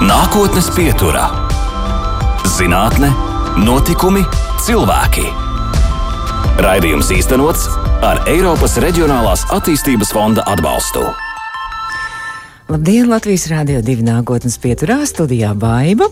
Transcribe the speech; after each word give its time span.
Nākotnes 0.00 0.70
pieturā- 0.72 1.26
zinātne, 2.56 3.10
notikumi, 3.60 4.22
cilvēki. 4.64 5.26
Raidījums 6.64 7.10
īstenots 7.12 7.66
ar 8.00 8.22
Eiropas 8.24 8.78
Reģionālās 8.80 9.44
attīstības 9.52 10.14
fonda 10.16 10.46
atbalstu. 10.48 11.04
Labdien, 12.70 13.10
Latvijas 13.12 13.44
Rādio 13.52 13.82
2 13.84 14.00
nākotnes 14.06 14.56
pieturā 14.62 15.02
studijā 15.04 15.52
Baiva. 15.52 16.08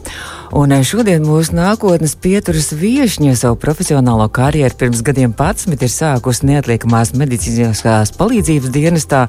Un 0.56 0.72
eh, 0.72 0.80
šodien 0.86 1.24
mūsu 1.28 1.52
nākotnes 1.52 2.14
pieturas 2.16 2.70
viešņa 2.72 3.34
savu 3.36 3.58
profesionālo 3.60 4.24
karjeru 4.32 4.78
pirms 4.80 5.02
gadiem 5.04 5.34
pats 5.36 5.68
ir 5.68 5.92
sākusi 5.92 6.48
neatliekamās 6.48 7.12
medicīniskās 7.20 8.14
palīdzības 8.16 8.72
dienestā, 8.72 9.26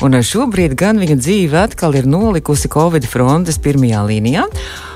un 0.00 0.16
eh, 0.16 0.24
šobrīd 0.24 0.76
gan 0.78 1.02
viņa 1.02 1.18
dzīve 1.20 1.60
atkal 1.60 1.98
ir 1.98 2.08
nolikusi 2.08 2.72
Covid 2.72 3.04
frontes 3.04 3.60
pirmajā 3.60 4.06
līnijā. 4.08 4.48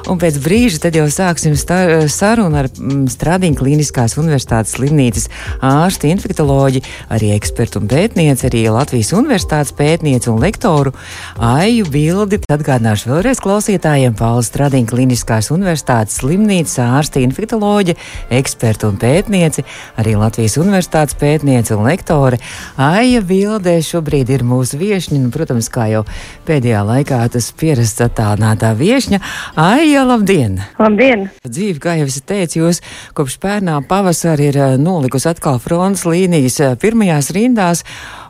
Un 0.07 0.21
pēc 0.23 0.37
brīža 0.39 0.79
tad 0.85 0.95
jau 0.95 1.05
sāksim 1.11 1.57
sarunu 1.59 2.61
ar 2.61 2.69
mm, 2.71 3.09
Stradiņu 3.11 3.59
Kliniskās 3.59 4.15
Universitātes 4.21 4.77
slimnīcas 4.77 5.27
ārsti, 5.67 6.13
infektoloģi, 6.15 6.85
arī 7.11 7.33
ekspertu 7.35 7.83
un 7.83 7.91
pētnieci, 7.91 8.47
arī 8.47 8.63
Latvijas 8.71 9.11
Universitātes 9.19 9.75
pētnieci 9.75 10.31
un 10.31 10.39
lektoru 10.45 10.95
Aiju 11.43 11.89
Bildi. 11.91 12.39
Atgādināšu 12.47 13.11
vēlreiz 13.11 13.43
klausītājiem 13.43 14.15
Paula 14.15 14.47
Stradiņu 14.47 14.93
Kliniskās 14.95 15.51
Universitātes 15.51 15.66
slimnīcas 15.67 16.79
ārsti, 16.85 17.25
infektoloģi, 17.27 17.97
ekspertu 18.31 18.91
un 18.93 18.99
pētnieci, 19.01 19.65
arī 19.99 20.15
Latvijas 20.19 20.57
Universitātes 20.61 21.17
pētnieci 21.19 21.75
un 21.77 21.85
lektore 21.87 22.39
Aija 22.77 23.23
Bilde 23.27 23.79
šobrīd 23.83 24.31
ir 24.31 24.45
mūsu 24.47 24.79
viešņa, 24.81 25.19
un, 25.19 25.31
protams, 25.35 25.69
kā 25.73 25.89
jau 25.91 26.05
pēdējā 26.47 26.83
laikā 26.87 27.21
tas 27.33 27.51
pierasts 27.57 28.05
attālinātā 28.05 28.73
viešņa. 28.79 29.21
Aija 29.61 30.05
labdien! 30.07 30.61
Labdien! 30.79 31.29
Dzīve, 31.47 31.81
kā 31.83 31.97
jau 32.01 32.09
es 32.11 32.21
teicu, 32.27 32.63
jūs 32.65 32.83
kopš 33.17 33.39
pērnā 33.43 33.81
pavasara 33.89 34.49
ir 34.51 34.61
eh, 34.61 34.77
nolikusi 34.81 35.31
atkal 35.33 35.61
fronts 35.63 36.07
līnijas 36.09 36.61
eh, 36.61 36.77
pirmajās 36.81 37.33
rindās, 37.37 37.85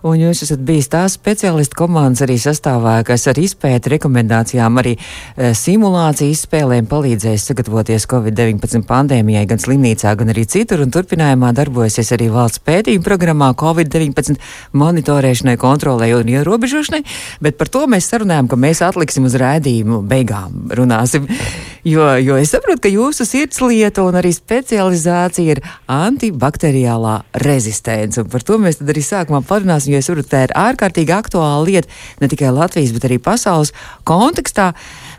un 0.06 0.20
jūs 0.20 0.42
esat 0.46 0.62
bijis 0.66 0.88
tās 0.92 1.16
speciālistu 1.18 1.78
komandas 1.78 2.22
arī 2.26 2.36
sastāvā, 2.40 2.94
kas 3.06 3.26
ar 3.30 3.38
izpēti 3.40 3.92
rekomendācijām, 3.96 4.78
arī 4.80 4.94
e, 4.96 5.50
simulāciju 5.58 6.34
izspēlēm 6.34 6.88
palīdzējis 6.90 7.46
sagatavoties 7.50 8.06
Covid-19 8.10 8.86
pandēmijai 8.88 9.46
gan 9.50 9.62
slimnīcā, 9.62 10.14
gan 10.18 10.32
arī 10.34 10.46
citur, 10.50 10.84
un 10.84 10.94
turpinājumā 10.94 11.52
darbojasies 11.56 12.12
arī 12.16 12.30
valsts 12.34 12.62
pētījuma 12.66 13.06
programmā 13.06 13.52
Covid-19 13.58 14.38
monitorēšanai, 14.76 15.56
kontrolē 15.60 16.12
un 16.18 16.34
ierobežošanai, 16.36 17.02
bet 17.42 17.58
par 17.58 17.72
to 17.72 17.86
mēs 17.90 18.10
sarunājam, 18.12 18.50
ka 18.52 18.60
mēs 18.60 18.84
atliksim 18.86 19.26
uz 19.26 19.38
rēdījumu 19.40 20.04
beigām 20.06 20.70
runāsim. 20.76 21.26
Jo, 21.86 22.16
jo 22.18 22.34
es 22.34 22.50
saprotu, 22.50 22.80
ka 22.82 22.90
jūsu 22.90 23.22
sirdslieta 23.28 24.02
un 24.02 24.16
arī 24.18 24.32
specializācija 24.34 25.54
ir 25.54 25.60
antibakteriālā 25.86 27.12
rezistence. 27.44 28.18
Un 28.18 28.30
par 28.32 28.42
to 28.42 28.58
mēs 28.58 28.80
arī 28.82 29.04
sākumā 29.06 29.38
parunāsim, 29.46 29.94
jo 29.96 30.04
es 30.04 30.10
saprotu, 30.10 30.30
tā 30.30 30.44
ir 30.46 30.54
ārkārtīgi 30.60 31.14
aktuāla 31.16 31.64
lieta 31.64 31.90
ne 32.20 32.30
tikai 32.30 32.52
Latvijas, 32.54 32.92
bet 32.96 33.08
arī 33.08 33.18
pasaules 33.22 33.72
kontekstā. 34.08 34.72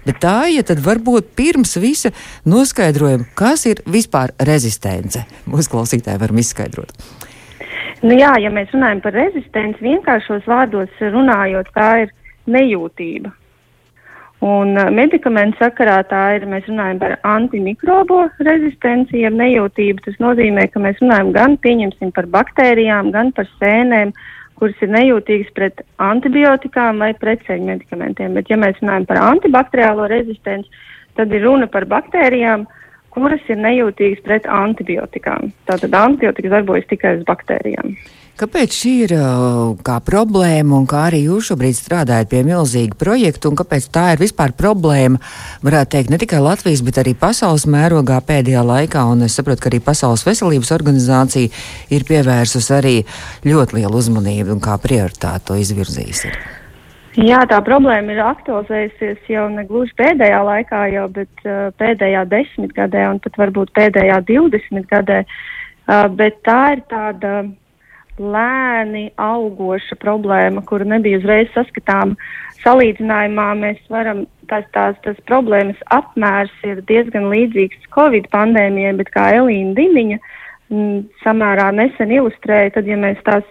Bet 0.07 0.21
tā, 0.23 0.37
ja 0.53 0.63
tad 0.63 0.79
varbūt 0.85 1.33
pirms 1.35 1.75
visa 1.83 2.13
noskaidrojam, 2.47 3.25
kas 3.35 3.65
ir 3.67 3.81
vispār 3.89 4.31
rezistence. 4.47 5.25
Mūsu 5.49 5.73
klausītāji 5.73 6.21
varam 6.21 6.39
izskaidrot. 6.39 6.93
Nu 8.05 8.13
jā, 8.13 8.35
ja 8.39 8.53
mēs 8.53 8.69
runājam 8.75 9.01
par 9.01 9.15
rezistenci, 9.17 9.81
vienkāršos 9.81 10.45
vārdos 10.47 11.01
runājot, 11.01 11.73
tā 11.73 11.89
ir 12.05 12.15
nejūtība. 12.47 13.33
Un 14.45 14.75
uh, 14.77 14.91
medikamentu 14.93 15.57
sakarā 15.57 15.97
tā 16.05 16.21
ir, 16.37 16.45
mēs 16.45 16.67
runājam 16.69 16.99
par 17.01 17.15
antimikrobo 17.25 18.27
rezistenci, 18.45 19.23
ja 19.23 19.31
nejūtību. 19.33 20.03
Tas 20.05 20.19
nozīmē, 20.21 20.67
ka 20.69 20.81
mēs 20.83 21.01
runājam 21.01 21.31
gan, 21.33 21.57
pieņemsim, 21.63 22.11
par 22.13 22.29
baktērijām, 22.35 23.09
gan 23.15 23.33
par 23.33 23.49
sēnēm, 23.57 24.13
kuras 24.57 24.81
ir 24.81 24.91
nejūtīgas 24.93 25.53
pret 25.57 25.83
antibiotikām 26.01 27.03
vai 27.03 27.13
pretceļu 27.17 27.69
medikamentiem. 27.69 28.37
Bet, 28.37 28.49
ja 28.49 28.57
mēs 28.59 28.79
runājam 28.81 29.07
par 29.09 29.21
antibakteriālo 29.21 30.07
rezistenci, 30.11 30.83
tad 31.17 31.33
ir 31.33 31.45
runa 31.45 31.69
par 31.71 31.87
baktērijām, 31.89 32.65
kuras 33.13 33.43
ir 33.49 33.61
nejūtīgas 33.61 34.23
pret 34.25 34.49
antibiotikām. 34.49 35.51
Tātad 35.69 35.93
antibiotikas 35.97 36.57
darbojas 36.57 36.89
tikai 36.89 37.17
uz 37.19 37.27
baktērijām. 37.29 37.95
Kāpēc 38.37 38.69
šī 38.69 38.91
ir 39.07 39.11
kā 39.81 39.95
problēma 40.05 40.75
un 40.77 40.83
kā 40.85 41.07
arī 41.07 41.23
jūs 41.23 41.47
šobrīd 41.49 41.73
strādājat 41.73 42.29
pie 42.29 42.43
milzīga 42.45 42.93
projekta 43.01 43.49
un 43.49 43.57
kāpēc 43.57 43.87
tā 43.89 44.03
ir 44.13 44.21
vispār 44.21 44.53
problēma, 44.53 45.17
varētu 45.65 45.95
teikt, 45.95 46.13
ne 46.13 46.19
tikai 46.21 46.43
Latvijas, 46.45 46.83
bet 46.85 46.99
arī 47.01 47.15
pasaules 47.17 47.65
mērogā 47.65 48.19
pēdējā 48.29 48.61
laikā, 48.61 49.07
un 49.09 49.25
es 49.25 49.39
saprotu, 49.39 49.63
ka 49.63 49.71
arī 49.71 49.81
Pasaules 49.81 50.27
veselības 50.27 50.69
organizācija 50.77 51.49
ir 51.89 52.05
pievērsus 52.05 52.69
arī 52.77 52.95
ļoti 53.41 53.79
lielu 53.79 53.97
uzmanību 54.03 54.53
un 54.53 54.61
kā 54.61 54.77
prioritāti 54.85 55.49
to 55.49 55.57
izvirzījis. 55.57 56.27
Jā, 57.17 57.41
tā 57.49 57.57
problēma 57.65 58.13
ir 58.13 58.21
aktualizējusies 58.21 59.29
jau 59.33 59.49
ne 59.49 59.65
gluži 59.65 59.97
pēdējā 59.97 60.41
laikā, 60.45 60.87
jau, 60.93 61.07
bet 61.09 61.47
uh, 61.49 61.71
pēdējā 61.81 62.27
desmitgadē 62.29 63.07
un 63.09 63.23
pat 63.23 63.41
varbūt 63.41 63.73
pēdējā 63.73 64.21
divdesmitgadē. 64.29 65.23
Uh, 65.25 66.05
bet 66.13 66.43
tā 66.45 66.75
ir 66.75 66.85
tāda 66.91 67.47
lēni 68.19 69.11
augoša 69.21 69.97
problēma, 70.01 70.63
kura 70.65 70.87
nebija 70.87 71.19
uzreiz 71.21 71.51
saskatāma. 71.53 72.17
Salīdzinājumā 72.63 73.47
mēs 73.59 73.79
varam, 73.93 74.25
tās, 74.49 74.65
tās, 74.73 74.97
tās 75.05 75.19
problēmas 75.29 75.79
apmērs 75.93 76.53
ir 76.67 76.81
diezgan 76.89 77.29
līdzīgs 77.31 77.89
Covid 77.93 78.29
pandēmijai, 78.33 78.95
bet 78.97 79.11
kā 79.13 79.29
Elīna 79.37 79.75
Dimiņa 79.77 80.17
m, 80.17 80.25
mm, 80.73 80.99
samērā 81.23 81.69
nesen 81.77 82.11
ilustrēja, 82.17 82.73
tad, 82.79 82.89
ja 82.89 82.97
mēs 82.99 83.21
tās 83.27 83.45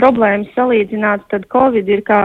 problēmas 0.00 0.52
salīdzinātu, 0.56 1.28
tad 1.34 1.48
Covid 1.52 1.90
ir 1.90 2.04
kā 2.06 2.22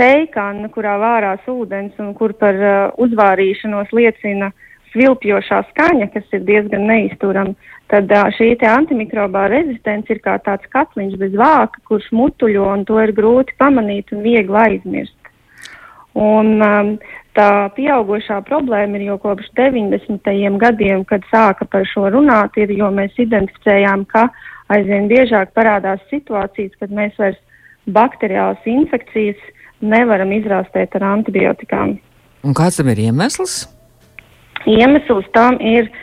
teikana, 0.00 0.68
kurā 0.72 0.96
vārās 1.00 1.46
ūdens 1.48 1.98
un 2.02 2.12
kur 2.18 2.34
par 2.40 2.58
uh, 2.58 2.76
uzvārīšanos 3.02 3.92
liecina 3.94 4.50
svilpjošā 4.92 5.62
skaņa, 5.70 6.10
kas 6.12 6.36
ir 6.36 6.44
diezgan 6.48 6.84
neizturama 6.88 7.54
tad 7.92 8.12
šī 8.38 8.54
antimikrobā 8.64 9.48
rezistence 9.52 10.14
ir 10.14 10.22
kā 10.24 10.38
tāds 10.46 10.68
katliņš 10.72 11.18
bez 11.20 11.34
vāka, 11.36 11.80
kurš 11.88 12.08
mutuļo 12.16 12.68
un 12.72 12.86
to 12.88 13.00
ir 13.02 13.12
grūti 13.16 13.56
pamanīt 13.60 14.14
un 14.16 14.22
viegli 14.24 14.60
aizmirst. 14.64 15.18
Un 16.16 16.60
um, 16.60 16.92
tā 17.36 17.68
pieaugušā 17.76 18.42
problēma 18.48 18.98
ir 18.98 19.10
jau 19.10 19.18
kopš 19.20 19.48
90. 19.56 20.32
gadiem, 20.60 21.04
kad 21.08 21.24
sāka 21.32 21.68
par 21.68 21.84
šo 21.88 22.08
runāt, 22.12 22.56
ir, 22.60 22.72
jo 22.76 22.88
mēs 22.92 23.16
identificējām, 23.20 24.04
ka 24.08 24.28
aizvien 24.72 25.08
biežāk 25.12 25.52
parādās 25.56 26.00
situācijas, 26.12 26.76
kad 26.80 26.92
mēs 26.92 27.16
vairs 27.20 27.40
bakteriālas 27.92 28.68
infekcijas 28.68 29.40
nevaram 29.80 30.32
izrāstēt 30.32 30.96
ar 30.96 31.08
antibiotikām. 31.16 31.96
Un 32.44 32.56
kāds 32.56 32.80
tam 32.80 32.92
ir 32.92 33.00
iemesls? 33.08 33.64
Iemesls 34.68 35.26
tam 35.34 35.56
ir 35.60 35.88
uh, 35.88 36.00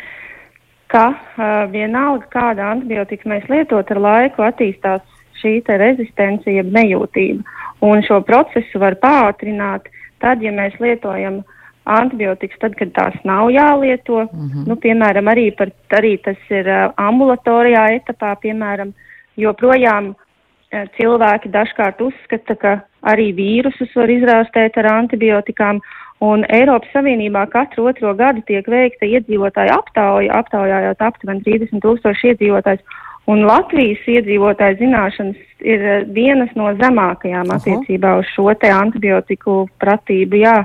ka 0.90 1.06
uh, 1.14 1.70
vienalga 1.72 2.28
kāda 2.34 2.72
antibiotika 2.74 3.30
mēs 3.30 3.46
lietot 3.52 3.92
ar 3.94 4.02
laiku 4.02 4.44
attīstās 4.46 5.06
šī 5.40 5.62
rezistence, 5.68 6.52
jeb 6.52 6.72
nejūtība. 6.76 7.44
Un 7.86 8.02
šo 8.04 8.20
procesu 8.28 8.82
var 8.82 8.98
pātrināt 9.00 9.88
tad, 10.20 10.42
ja 10.44 10.52
mēs 10.52 10.76
lietojam 10.84 11.44
antibiotikas, 11.90 12.60
tad, 12.60 12.76
kad 12.80 12.92
tās 12.94 13.16
nav 13.24 13.50
jālieto. 13.54 14.26
Mm 14.26 14.50
-hmm. 14.50 14.68
nu, 14.68 14.76
piemēram, 14.76 15.32
arī, 15.32 15.52
par, 15.58 15.72
arī 15.90 16.18
tas 16.24 16.38
ir 16.50 16.68
uh, 16.68 16.92
ambulatorijā 16.98 17.86
etapā, 18.00 18.36
piemēram, 18.44 18.94
joprojām 19.38 20.10
uh, 20.10 20.84
cilvēki 20.98 21.50
dažkārt 21.50 22.02
uzskata, 22.02 22.56
ka 22.56 22.80
arī 23.02 23.32
vīrusus 23.34 23.96
var 23.96 24.10
izrāstēt 24.10 24.78
ar 24.78 24.94
antibiotikām. 24.94 25.80
Un 26.20 26.44
Eiropas 26.52 26.92
Savienībā 26.92 27.46
katru 27.48 27.86
otro 27.88 28.12
gadu 28.20 28.42
tiek 28.48 28.66
veikta 28.68 29.08
iedzīvotāju 29.08 29.72
aptauja, 29.72 30.42
aptaujājot 30.42 31.04
aptuveni 31.08 31.46
30 31.46 31.80
tūkstoši 31.86 32.34
iedzīvotājs. 32.34 32.84
Un 33.30 33.46
Latvijas 33.48 34.04
iedzīvotāju 34.10 34.82
zināšanas 34.82 35.64
ir 35.64 35.86
eh, 35.86 36.06
vienas 36.12 36.52
no 36.60 36.74
zemākajām 36.80 37.54
attiecībā 37.56 38.18
uz 38.20 38.32
šo 38.34 38.52
te 38.60 38.72
antibiotiku 38.74 39.62
pratību, 39.80 40.42
jā. 40.44 40.58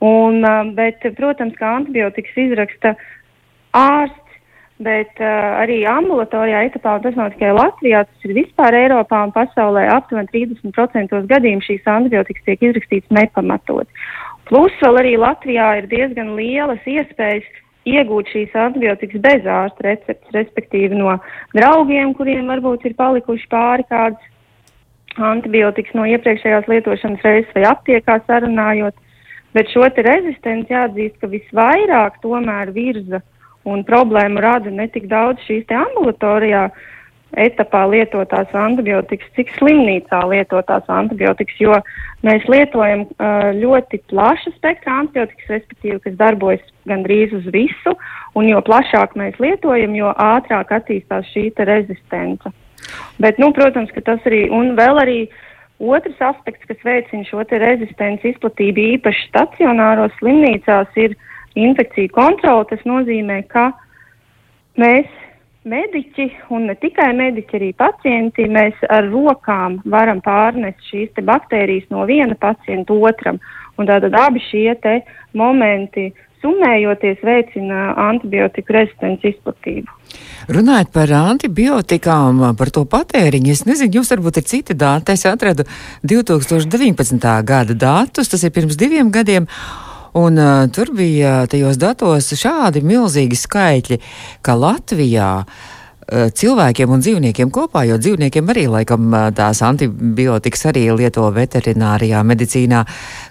Un, 0.00 0.40
eh, 0.44 0.72
bet, 0.78 1.04
protams, 1.18 1.56
kā 1.60 1.74
antibiotikas 1.76 2.38
izraksta 2.46 2.94
ārsts, 3.76 4.25
bet 4.82 5.20
uh, 5.22 5.56
arī 5.62 5.80
ambulatorijā 5.88 6.66
etapā, 6.68 6.98
un 6.98 7.04
tas 7.06 7.16
nav 7.16 7.32
tikai 7.32 7.54
Latvijā, 7.56 8.04
tas 8.04 8.28
ir 8.28 8.34
vispār 8.36 8.76
Eiropā 8.76 9.22
un 9.24 9.32
pasaulē, 9.32 9.86
aptuveni 9.94 10.28
30% 10.34 11.22
gadījumu 11.30 11.64
šīs 11.64 11.88
antibiotikas 11.88 12.44
tiek 12.48 12.64
izrakstītas 12.68 13.14
nepamatot. 13.16 13.88
Plus 14.46 14.74
vēl 14.82 15.00
arī 15.00 15.14
Latvijā 15.18 15.70
ir 15.80 15.88
diezgan 15.90 16.34
lielas 16.36 16.84
iespējas 16.86 17.46
iegūt 17.86 18.30
šīs 18.34 18.54
antibiotikas 18.58 19.22
bez 19.22 19.46
ārsta 19.48 19.86
receptes, 19.86 20.34
respektīvi 20.34 20.98
no 20.98 21.16
draugiem, 21.54 22.12
kuriem 22.18 22.50
varbūt 22.50 22.84
ir 22.88 22.96
palikuši 22.98 23.48
pāri 23.52 23.86
kādas 23.88 24.32
antibiotikas 25.16 25.94
no 25.96 26.04
iepriekšējās 26.10 26.68
lietošanas 26.68 27.24
reizes 27.24 27.54
vai 27.56 27.64
aptiekā 27.70 28.18
sarunājot. 28.26 28.96
Bet 29.56 29.70
šo 29.72 29.86
te 29.96 30.04
rezistenci 30.04 30.74
jāatzīst, 30.74 31.16
ka 31.22 31.30
visvairāk 31.32 32.18
tomēr 32.20 32.74
virza 32.74 33.22
un 33.66 33.84
problēmu 33.86 34.42
rada 34.42 34.70
ne 34.70 34.86
tik 34.92 35.08
daudz 35.10 35.42
šīs 35.46 35.66
te 35.68 35.76
ambulatorijā 35.78 36.68
etapā 37.36 37.82
lietotās 37.90 38.52
antibiotikas, 38.56 39.28
cik 39.36 39.50
slimnīcā 39.58 40.20
lietotās 40.30 40.86
antibiotikas, 40.92 41.56
jo 41.60 41.74
mēs 42.24 42.46
lietojam 42.48 43.02
uh, 43.04 43.50
ļoti 43.56 44.00
plašu 44.12 44.54
spektru 44.54 44.94
antibiotikas, 44.94 45.50
respektīvi, 45.56 45.98
kas 46.04 46.14
darbojas 46.20 46.62
gandrīz 46.88 47.34
uz 47.36 47.48
visu, 47.52 47.96
un 48.38 48.48
jo 48.48 48.62
plašāk 48.64 49.18
mēs 49.18 49.36
lietojam, 49.42 49.98
jo 49.98 50.14
ātrāk 50.14 50.72
attīstās 50.78 51.28
šī 51.34 51.50
rezistence. 51.66 52.54
Bet, 53.18 53.40
nu, 53.42 53.50
protams, 53.52 53.90
ka 53.92 54.04
tas 54.06 54.22
arī, 54.28 54.46
un 54.54 54.76
vēl 54.78 55.02
arī 55.02 55.20
otrs 55.82 56.20
aspekts, 56.22 56.64
kas 56.70 56.80
veicina 56.86 57.26
šo 57.26 57.42
te 57.48 57.58
rezistenci 57.60 58.32
izplatību 58.32 58.84
īpaši 58.96 59.26
stacionāros 59.28 60.14
slimnīcās, 60.20 60.94
ir 61.02 61.16
infekciju 61.56 62.12
kontrole. 62.14 62.66
Tas 62.70 62.82
nozīmē, 62.88 63.42
ka 63.50 63.70
mēs 64.80 65.08
mediķi 65.66 66.28
un 66.54 66.68
ne 66.70 66.76
tikai 66.78 67.10
mediķi, 67.16 67.58
arī 67.58 67.72
pacienti, 67.78 68.46
mēs 68.50 68.78
ar 68.92 69.08
rokām 69.10 69.80
varam 69.90 70.22
pārnest 70.24 70.84
šīs 70.90 71.24
baktērijas 71.26 71.90
no 71.90 72.06
viena 72.06 72.38
pacienta 72.38 72.94
otram. 72.94 73.40
Un 73.76 73.88
tātad 73.88 74.14
abi 74.16 74.40
šie 74.40 74.72
momenti 75.36 76.12
summējoties 76.44 77.22
veicina 77.24 77.94
antibiotiku 78.06 78.76
rezistenci 78.76 79.32
izplatību. 79.32 79.90
Runājot 80.52 80.92
par 80.94 81.10
antibiotikām, 81.18 82.42
par 82.58 82.70
to 82.70 82.84
patēriņu, 82.86 83.50
es 83.50 83.64
nezinu, 83.66 83.98
jums 83.98 84.12
varbūt 84.14 84.40
ir 84.40 84.46
citi 84.46 84.76
dati. 84.78 85.16
Es 85.16 85.26
atradu 85.26 85.66
2019. 86.06 87.26
gada 87.50 87.74
datus, 87.74 88.30
tas 88.30 88.46
ir 88.46 88.54
pirms 88.54 88.78
diviem 88.78 89.10
gadiem. 89.10 89.48
Un 90.16 90.40
uh, 90.40 90.66
tur 90.72 90.94
bija 90.96 91.42
tajos 91.50 91.76
datos 91.76 92.32
šādi 92.40 92.80
milzīgi 92.86 93.36
skaitļi, 93.36 93.98
ka 94.40 94.54
Latvijā 94.56 95.32
uh, 95.42 95.75
cilvēkiem 96.06 96.86
un 96.94 97.00
dzīvniekiem 97.02 97.50
kopā, 97.50 97.82
jo 97.88 97.96
dzīvniekiem 97.98 98.46
arī 98.52 98.68
laikam 98.70 99.08
eh, 99.10 99.34
tās 99.34 99.58
antibiotikas 99.66 100.62
arī 100.70 100.84
lieto 100.94 101.26
veterinārijā 101.34 102.22
medicīnā, 102.26 102.84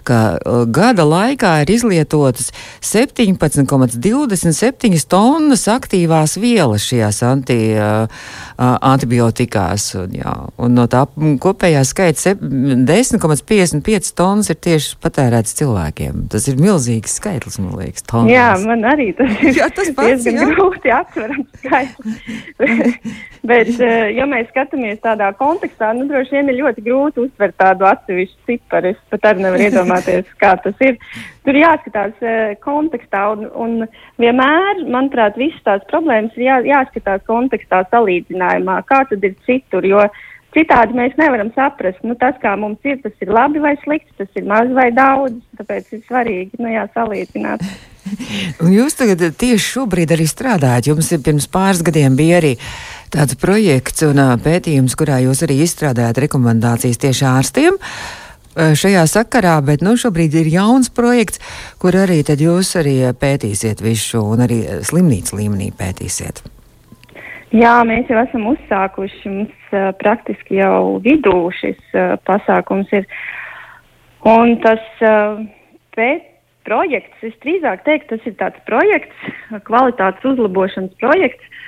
ka 0.04 0.36
eh, 0.36 0.40
gada 0.68 1.04
laikā 1.08 1.64
ir 1.64 1.72
izlietotas 1.72 2.52
17,27 2.84 5.08
tonnas 5.08 5.64
aktīvās 5.72 6.36
vielas 6.40 6.82
šajās 6.86 7.22
anti, 7.26 7.76
antibiotikās. 8.56 9.94
Un, 10.02 10.10
jā, 10.20 10.34
un 10.60 10.74
no 10.76 10.86
tā 10.90 11.06
kopējā 11.42 11.82
skaita 11.86 12.34
10,55 12.36 14.14
tonnas 14.16 14.50
ir 14.52 14.58
tieši 14.68 14.96
patērēts 15.02 15.56
cilvēkiem. 15.58 16.14
Tas 16.32 16.44
ir 16.50 16.56
milzīgs 16.60 17.12
skaitlis, 17.20 17.58
man 17.62 17.72
liekas. 17.80 18.02
Tonnas. 18.06 18.32
Jā, 18.32 18.48
man 18.66 18.80
arī 18.86 19.08
tas 19.16 19.30
ir 19.40 19.52
jā, 19.56 19.66
tas 19.72 19.88
pats, 19.96 20.24
diezgan 20.24 20.42
jā. 20.42 20.46
grūti 20.52 20.88
atverams 20.94 21.48
skaitlis. 21.64 22.16
Bet, 23.46 23.68
eh, 23.78 24.10
ja 24.16 24.26
mēs 24.28 24.48
skatāmies 24.50 24.98
tādā 25.04 25.28
kontekstā, 25.38 25.92
nu, 25.94 26.06
droši 26.10 26.34
vien 26.34 26.50
ir 26.50 26.58
ļoti 26.60 26.82
grūti 26.86 27.22
uztvert 27.26 27.56
tādu 27.60 27.86
atsevišķu 27.86 28.50
ciparu. 28.50 28.92
Es 28.92 29.00
pat 29.12 29.28
arī 29.30 29.44
nevaru 29.44 29.66
iedomāties, 29.68 30.30
kā 30.40 30.54
tas 30.64 30.84
ir. 30.84 30.96
Tur 31.46 31.58
jāskatās 31.60 32.22
eh, 32.26 32.54
kontekstā, 32.64 33.22
un, 33.36 33.46
un 33.54 33.76
vienmēr, 34.22 34.82
manuprāt, 34.90 35.38
visas 35.38 35.62
tās 35.66 35.84
problēmas 35.92 36.34
ir 36.38 36.48
jā, 36.48 36.60
jāskatās 36.72 37.26
kontekstā 37.28 37.84
salīdzinājumā, 37.92 38.80
kā 38.90 39.04
tad 39.10 39.26
ir 39.26 39.36
citur. 39.46 39.86
Jo 39.86 40.06
citādi 40.56 40.96
mēs 40.98 41.14
nevaram 41.20 41.52
saprast, 41.54 42.02
nu, 42.06 42.16
tas, 42.18 42.38
kā 42.42 42.56
mums 42.58 42.82
ir, 42.88 42.98
tas 43.04 43.14
ir 43.22 43.30
labi 43.30 43.62
vai 43.62 43.76
slikti, 43.84 44.16
tas 44.18 44.40
ir 44.40 44.48
maz 44.48 44.72
vai 44.74 44.90
daudz. 44.96 45.38
Tāpēc 45.60 45.92
ir 45.94 46.08
svarīgi 46.08 46.62
nu, 46.62 46.72
jā, 46.72 46.88
salīdzināt. 46.96 47.62
Jūs 48.76 48.98
tagad 48.98 49.24
tieši 49.38 49.62
šobrīd 49.64 50.14
arī 50.16 50.26
strādājat. 50.30 50.90
Jums 50.90 51.12
pirms 51.24 51.48
pāris 51.52 51.82
gadiem 51.86 52.18
bija 52.18 52.40
arī 52.40 52.54
tāds 53.14 53.38
projekts 53.40 54.04
un 54.06 54.20
pētījums, 54.42 54.96
kurā 54.98 55.20
jūs 55.24 55.44
arī 55.46 55.60
izstrādājat 55.64 56.24
rekomendācijas 56.26 57.02
tieši 57.02 57.26
ārstiem 57.30 57.80
šajā 58.56 59.02
sakarā, 59.12 59.58
bet 59.60 59.82
nu, 59.84 59.98
šobrīd 60.00 60.32
ir 60.40 60.46
jauns 60.48 60.88
projekts, 60.88 61.42
kur 61.76 61.92
arī 61.92 62.22
jūs 62.24 62.72
arī 62.80 62.98
pētīsiet 63.12 63.84
visu 63.84 64.14
šo 64.14 64.26
un 64.32 64.46
arī 64.48 64.62
slimnīcu 64.80 65.36
līmenī 65.36 65.74
pētīsiet. 65.76 66.40
Jā, 67.54 67.78
mēs 67.86 68.08
jau 68.10 68.18
esam 68.20 68.48
uzsākuši. 68.50 69.30
Mums 69.30 69.72
uh, 69.72 69.90
praktiski 70.00 70.58
jau 70.58 70.98
vidū 71.04 71.36
šis 71.54 71.78
uh, 71.94 72.16
pasākums 72.26 72.90
ir. 72.96 73.06
Un 74.26 74.56
tas 74.64 74.82
uh, 75.06 75.38
pēt, 75.94 76.26
projekts, 76.66 77.22
es 77.26 77.36
drīzāk 77.44 77.84
teiktu, 77.86 78.16
tas 78.16 78.28
ir 78.28 78.36
tāds 78.40 78.62
projekts, 78.68 79.30
kvalitātes 79.68 80.26
uzlabošanas 80.32 80.92
projekts, 81.00 81.62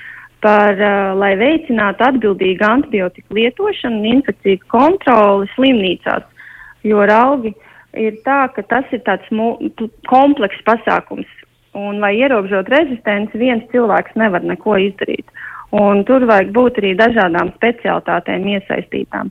par, 0.45 0.75
uh, 0.79 1.15
lai 1.19 1.33
veicinātu 1.39 2.05
atbildīgu 2.06 2.67
antibiotiku 2.67 3.39
lietošanu 3.39 4.03
un 4.03 4.11
infekciju 4.19 4.61
kontroli 4.71 5.49
slimnīcās. 5.56 6.27
Jo 6.87 7.03
raugi 7.11 7.55
ir 7.99 8.21
tā, 8.27 8.45
ka 8.55 8.62
tas 8.71 8.87
ir 8.95 9.03
tāds 9.06 9.27
komplekss 10.11 10.65
pasākums. 10.67 11.27
Un, 11.79 11.99
lai 12.03 12.15
ierobežot 12.19 12.71
rezistenci, 12.73 13.39
viens 13.39 13.67
cilvēks 13.73 14.17
nevar 14.19 14.43
neko 14.47 14.79
izdarīt. 14.89 15.27
Un 15.75 16.00
tur 16.09 16.25
vajag 16.27 16.55
būt 16.56 16.81
arī 16.81 16.95
dažādām 16.97 17.53
specialitātēm 17.59 18.47
iesaistītām. 18.55 19.29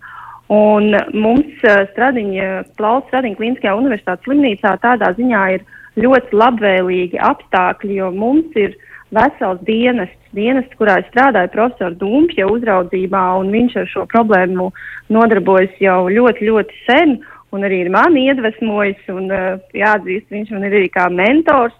Un 0.53 0.93
mums 1.11 1.63
Stradiņa, 1.91 2.51
Plaus 2.79 3.03
Stradiņa 3.09 3.35
Kliniskajā 3.35 3.73
universitātes 3.75 4.23
slimnīcā 4.23 4.77
tādā 4.83 5.11
ziņā 5.17 5.41
ir 5.57 5.65
ļoti 5.99 6.37
labvēlīgi 6.39 7.19
apstākļi, 7.19 7.97
jo 7.99 8.11
mums 8.15 8.55
ir 8.55 8.77
vesels 9.15 9.59
dienests, 9.67 10.29
dienests, 10.35 10.75
kurā 10.79 10.99
es 11.01 11.09
strādāju 11.11 11.51
profesoru 11.51 11.99
Dumpja 11.99 12.47
uzraudzībā, 12.51 13.23
un 13.41 13.51
viņš 13.51 13.75
ar 13.81 13.91
šo 13.91 14.05
problēmu 14.11 14.69
nodarbojas 15.11 15.75
jau 15.83 16.05
ļoti, 16.11 16.47
ļoti 16.47 16.79
sen, 16.85 17.17
un 17.55 17.67
arī 17.67 17.83
ir 17.85 17.91
mani 17.91 18.27
iedvesmojis, 18.27 19.03
un 19.11 19.27
jāatzīst, 19.75 20.31
viņš 20.31 20.55
man 20.55 20.67
ir 20.67 20.79
arī 20.79 20.89
kā 20.95 21.07
mentors, 21.11 21.75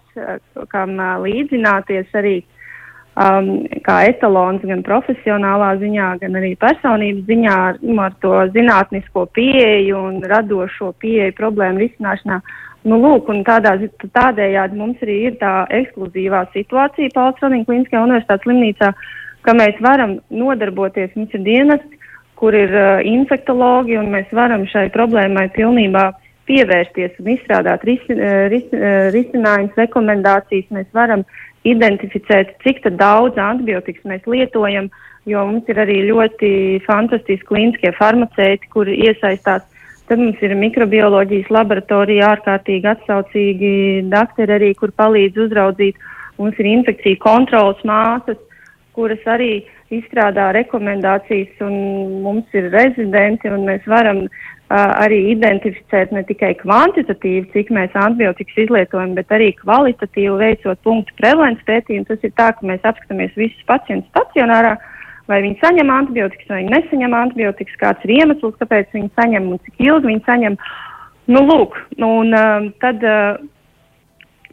kam 0.72 0.96
līdzināties 1.24 2.16
arī 2.20 2.38
um, 3.18 3.50
kā 3.86 3.98
etalons 4.08 4.62
gan 4.66 4.84
profesionālā 4.86 5.74
ziņā, 5.82 6.08
gan 6.22 6.38
arī 6.38 6.54
personības 6.60 7.26
ziņā 7.28 7.58
ar, 7.70 7.82
nu, 7.82 7.98
ar 8.02 8.16
to 8.22 8.32
zinātnisko 8.54 9.26
pieeju 9.36 9.98
un 9.98 10.18
radošo 10.30 10.92
pieeju 11.02 11.36
problēmu 11.38 11.84
risināšanā. 11.84 12.40
Nu, 12.88 13.00
lūk, 13.02 13.28
tādā, 13.44 13.74
tādējādi 14.14 14.78
mums 14.78 15.00
arī 15.04 15.16
ir 15.28 15.38
tā 15.40 15.52
ekskluzīvā 15.80 16.44
situācija 16.54 17.12
Pauls 17.14 17.40
Rodina 17.42 17.66
Kliniskajā 17.66 18.04
universitātes 18.06 18.46
slimnīcā, 18.46 18.92
ka 19.42 19.54
mēs 19.58 19.80
varam 19.84 20.18
nodarboties, 20.30 21.10
mums 21.18 21.34
ir 21.34 21.42
dienesti, 21.44 21.98
kur 22.38 22.54
ir 22.54 22.70
uh, 22.70 23.02
infektologi, 23.02 23.98
un 23.98 24.12
mēs 24.14 24.30
varam 24.32 24.62
šai 24.70 24.86
problēmai 24.94 25.48
pilnībā 25.56 26.06
pievērsties 26.48 27.18
un 27.22 27.30
izstrādāt 27.34 27.84
ris, 27.88 28.02
uh, 28.14 28.48
ris, 28.52 28.66
uh, 28.74 29.08
risinājumus, 29.14 29.76
rekomendācijas. 29.78 30.68
Mēs 30.74 30.88
varam 30.96 31.24
identificēt, 31.68 32.56
cik 32.64 32.84
daudz 32.98 33.38
antibiotikas 33.42 34.06
mēs 34.08 34.26
lietojam, 34.26 34.88
jo 35.28 35.44
mums 35.46 35.68
ir 35.68 35.80
arī 35.82 36.00
ļoti 36.08 36.50
fantastiski 36.86 37.46
klīniskie 37.48 37.92
farmaceiti, 37.98 38.70
kuri 38.72 38.96
iesaistās. 39.08 39.66
Tad 40.08 40.20
mums 40.22 40.40
ir 40.40 40.54
mikrobioloģijas 40.56 41.50
laboratorija, 41.52 42.30
ārkārtīgi 42.32 42.88
atsaucīgi 42.88 43.72
doktori 44.08 44.54
arī, 44.54 44.70
kur 44.78 44.94
palīdz 44.96 45.42
uzraudzīt. 45.44 45.98
Mums 46.38 46.56
ir 46.62 46.68
infekciju 46.70 47.18
kontrolas 47.20 47.82
māsas, 47.84 48.38
kuras 48.96 49.20
arī 49.28 49.66
izstrādā 49.92 50.48
rekomendācijas, 50.56 51.52
un 51.64 52.22
mums 52.24 52.56
ir 52.56 52.70
rezidenti, 52.72 53.52
un 53.52 53.66
mēs 53.68 53.84
varam 53.90 54.24
arī 54.68 55.18
identificēt 55.32 56.10
ne 56.12 56.22
tikai 56.28 56.52
kvantitatīvi, 56.60 57.46
cik 57.54 57.70
mēs 57.72 57.94
antibiotikas 57.96 58.64
izlietojam, 58.66 59.14
bet 59.16 59.32
arī 59.32 59.54
kvalitatīvi 59.56 60.34
veicot 60.42 60.80
punktu 60.84 61.14
prevalences 61.16 61.64
pētījumu. 61.68 62.04
Tas 62.10 62.26
ir 62.26 62.34
tā, 62.36 62.50
ka 62.52 62.68
mēs 62.68 62.84
apskatāmies 62.84 63.32
visus 63.40 63.64
pacientus 63.68 64.10
stacionārā, 64.12 64.74
vai 65.28 65.40
viņi 65.44 65.60
saņem 65.62 65.92
antibiotikas, 65.92 66.50
vai 66.52 66.60
viņi 66.62 66.74
nesaņem 66.74 67.16
antibiotikas, 67.16 67.80
kāds 67.80 68.04
ir 68.04 68.14
iemesls, 68.18 68.58
kāpēc 68.60 68.92
viņi 68.92 69.10
saņem 69.16 69.48
un 69.54 69.62
cik 69.64 69.80
ilgi 69.88 70.12
viņi 70.12 70.24
saņem. 70.28 70.60
Nu, 71.32 71.44
lūk, 71.48 71.76
nu, 72.00 72.12
un 72.22 72.36
uh, 72.36 72.68
tad 72.84 73.02
uh, 73.04 73.40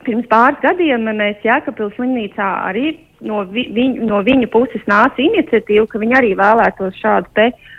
pirms 0.08 0.28
pāris 0.32 0.64
gadiem 0.64 1.08
mēs 1.12 1.44
Jēkabpils 1.44 1.96
slimnīcā 2.00 2.50
arī 2.72 2.98
no, 3.24 3.44
vi, 3.52 3.68
viņ, 3.76 4.02
no 4.08 4.20
viņu 4.24 4.52
puses 4.52 4.84
nāca 4.88 5.24
iniciatīva, 5.24 5.88
ka 5.92 6.04
viņi 6.04 6.20
arī 6.20 6.36
vēlētos 6.40 7.00
šādu 7.00 7.32
te 7.40 7.52
uh, 7.52 7.72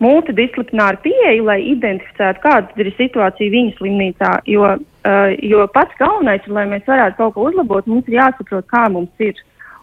multidisciplināru 0.00 1.00
pieeju, 1.04 1.44
lai 1.48 1.58
identificētu, 1.74 2.42
kāda 2.44 2.82
ir 2.82 2.90
situācija 2.96 3.52
viņas 3.52 3.78
slimnīcā. 3.80 4.32
Jo, 4.50 4.74
uh, 4.76 5.30
jo 5.44 5.66
pats 5.74 5.96
galvenais 6.00 6.44
ir, 6.46 6.54
lai 6.56 6.66
mēs 6.70 6.86
varētu 6.88 7.18
kaut 7.20 7.36
ko 7.36 7.46
uzlabot, 7.50 7.88
mums 7.90 8.08
ir 8.08 8.20
jāsaprot, 8.20 8.68
kā 8.72 8.88
mums 8.92 9.26
ir. 9.30 9.38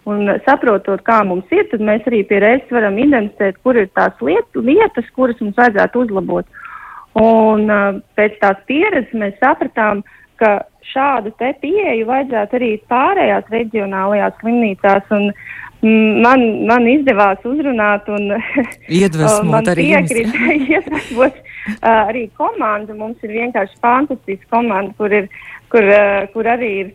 Un 0.08 0.30
saprotot, 0.46 1.02
kā 1.04 1.20
mums 1.28 1.50
ir, 1.52 1.66
tad 1.68 1.82
mēs 1.84 2.06
arī 2.08 2.22
pie 2.30 2.38
reizes 2.40 2.70
varam 2.72 2.96
identificēt, 2.96 3.58
kur 3.60 3.76
ir 3.76 3.90
tās 3.92 4.16
liet, 4.24 4.48
lietas, 4.56 5.10
kuras 5.18 5.42
mums 5.44 5.58
vajadzētu 5.60 6.06
uzlabot. 6.06 6.48
Un 7.20 7.68
uh, 7.68 8.00
pēc 8.16 8.38
tās 8.40 8.62
pieredzes 8.70 9.12
mēs 9.20 9.36
sapratām, 9.42 10.06
ka 10.40 10.62
šādu 10.94 11.34
pieeju 11.40 12.08
vajadzētu 12.08 12.60
arī 12.60 12.72
pārējās 12.92 13.52
reģionālajās 13.52 14.38
slimnīcās. 14.42 15.12
Un, 15.18 15.32
Man, 15.86 16.44
man 16.66 16.88
izdevās 16.90 17.44
uzrunāt 17.46 18.08
un 18.10 18.32
iedvesmot 19.00 19.68
arī 19.70 19.92
piekrist, 19.92 20.38
iedvesmot 20.74 21.36
arī 21.86 22.24
komandu. 22.40 22.96
Mums 22.98 23.22
ir 23.26 23.36
vienkārši 23.36 23.78
fantastiska 23.84 24.50
komanda, 24.56 24.96
kur, 24.98 25.14
ir, 25.14 25.28
kur, 25.70 25.86
kur 26.34 26.50
arī 26.50 26.72
ir 26.82 26.90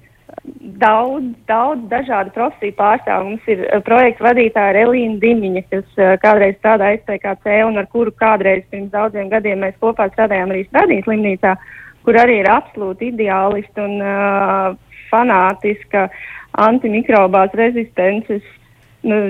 daudz, 0.83 1.29
daudz 1.47 1.85
dažādu 1.93 2.33
profesiju 2.35 2.75
pārstāvju. 2.81 3.29
Mums 3.29 3.51
ir 3.55 3.63
projekta 3.87 4.27
vadītāja 4.27 4.83
Elīna 4.87 5.21
Dimiņa, 5.23 5.63
kas 5.71 6.01
kādreiz 6.25 6.59
strādāja 6.59 6.99
SPKC 7.05 7.61
un 7.69 7.79
ar 7.79 7.87
kuru 7.93 8.15
kādreiz 8.19 8.65
pirms 8.73 8.91
daudziem 8.95 9.31
gadiem 9.31 9.63
mēs 9.63 9.79
kopā 9.83 10.09
strādājām 10.11 10.51
arī 10.51 10.65
Stradīs 10.67 11.07
slimnīcā, 11.07 11.55
kur 12.03 12.19
arī 12.19 12.41
ir 12.43 12.51
absolūti 12.51 13.13
ideālisti 13.13 13.85
un 13.85 14.03
uh, 14.03 14.75
fanātiska 15.13 16.09
antimikrobās 16.67 17.55
rezistences 17.57 18.43
nu, 19.07 19.21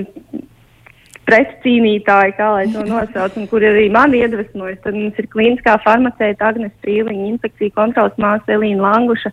pretcīnītāji, 1.29 2.35
kā 2.37 2.49
lai 2.51 2.67
to 2.73 2.83
nosauc, 2.87 3.37
un 3.39 3.47
kur 3.51 3.63
arī 3.63 3.87
man 3.91 4.13
iedvesmojas. 4.15 4.81
Tad 4.83 4.97
mums 4.97 5.19
ir 5.21 5.29
klīniskā 5.31 5.77
farmaceita 5.85 6.51
Agnes 6.51 6.73
Prīliņa, 6.83 7.29
infekcija 7.31 7.75
kontrols 7.77 8.17
māsa 8.21 8.57
Elīna 8.57 8.83
Languša 8.83 9.31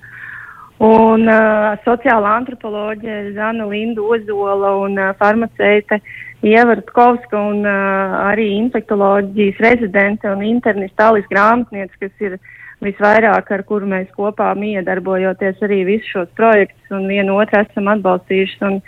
un 0.80 1.26
uh, 1.28 1.74
sociāla 1.84 2.38
antropoloģija 2.38 3.34
Zana 3.36 3.66
Linda 3.68 4.00
Ozola 4.00 4.72
un 4.80 4.96
uh, 4.96 5.10
farmaceite 5.18 6.00
Ieva 6.46 6.78
Rutkovska 6.78 7.36
un 7.36 7.66
uh, 7.68 8.14
arī 8.30 8.46
infektoloģijas 8.62 9.60
rezidente 9.60 10.30
un 10.30 10.46
internista 10.46 11.10
Alis 11.10 11.28
Grāmatniec, 11.28 11.92
kas 12.00 12.24
ir 12.24 12.38
visvairāk, 12.80 13.50
ar 13.52 13.64
kuru 13.68 13.90
mēs 13.90 14.08
kopā 14.16 14.54
miedarbojoties 14.56 15.60
arī 15.66 15.82
visus 15.84 16.08
šos 16.14 16.30
projektus 16.38 16.96
un 16.96 17.04
vienu 17.12 17.36
otru 17.42 17.60
esam 17.60 17.90
atbalstījuši. 17.92 18.62
Un, 18.70 18.80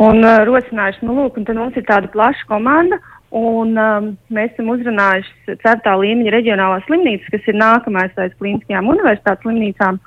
un 0.00 0.24
uh, 0.24 0.42
rosinājuši, 0.48 1.04
nu, 1.06 1.16
lūk, 1.18 1.38
un 1.38 1.46
tad 1.48 1.58
mums 1.60 1.76
ir 1.76 1.84
tāda 1.88 2.10
plaša 2.12 2.46
komanda, 2.48 2.98
un 3.36 3.76
um, 3.78 4.08
mēs 4.34 4.54
esam 4.54 4.72
uzrunājuši 4.72 5.54
ceturtā 5.60 5.94
līmeņa 6.00 6.32
reģionālās 6.34 6.86
slimnīcas, 6.88 7.28
kas 7.34 7.46
ir 7.50 7.60
nākamais 7.60 8.16
aiz 8.18 8.34
klīniskajām 8.40 8.90
universitātes 8.90 9.46
slimnīcām, 9.46 10.00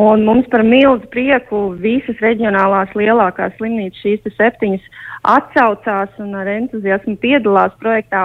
un 0.00 0.24
mums 0.24 0.48
par 0.52 0.64
milzu 0.64 1.10
prieku 1.12 1.64
visas 1.82 2.22
reģionālās 2.24 2.94
lielākās 2.96 3.52
slimnīcas, 3.58 4.00
šīs 4.00 4.38
septiņas, 4.38 4.88
atsaucās 5.34 6.16
un 6.22 6.32
ar 6.38 6.48
entuziasmu 6.54 7.18
piedalās 7.20 7.74
projektā, 7.82 8.24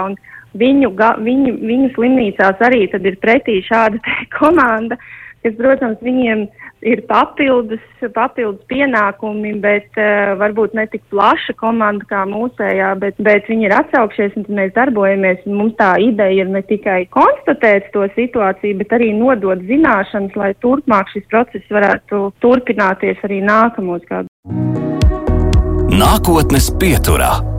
viņu, 0.58 0.94
ga, 0.96 1.12
viņu, 1.20 1.58
viņu 1.68 1.92
slimnīcās 1.96 2.64
arī 2.64 2.86
ir 2.88 3.20
pretī 3.20 3.60
šāda 3.66 4.00
komanda, 4.38 4.96
kas, 5.42 5.54
protams, 5.60 6.00
viņiem 6.02 6.48
ir 6.86 7.02
papildus, 7.08 7.82
papildus 8.14 8.62
pienākumi, 8.70 9.54
bet 9.62 9.98
uh, 9.98 10.34
varbūt 10.40 10.76
ne 10.78 10.86
tik 10.92 11.02
plaša 11.12 11.54
komanda 11.60 12.06
kā 12.10 12.24
mūsējā, 12.28 12.92
bet, 13.02 13.18
bet 13.24 13.48
viņi 13.50 13.68
ir 13.68 13.76
atsaukšies 13.78 14.38
un 14.38 14.48
mēs 14.60 14.74
darbojamies. 14.76 15.44
Mums 15.48 15.76
tā 15.80 15.94
ideja 16.02 16.44
ir 16.44 16.52
ne 16.52 16.62
tikai 16.66 17.02
konstatēt 17.14 17.90
to 17.94 18.06
situāciju, 18.14 18.78
bet 18.82 18.94
arī 18.98 19.12
nodot 19.16 19.62
zināšanas, 19.68 20.36
lai 20.38 20.54
turpmāk 20.62 21.10
šis 21.14 21.28
process 21.32 21.74
varētu 21.74 22.28
turpināties 22.44 23.22
arī 23.26 23.42
nākamos 23.44 24.04
gadus. 24.08 24.32
Nākotnes 25.98 26.70
pieturā. 26.78 27.57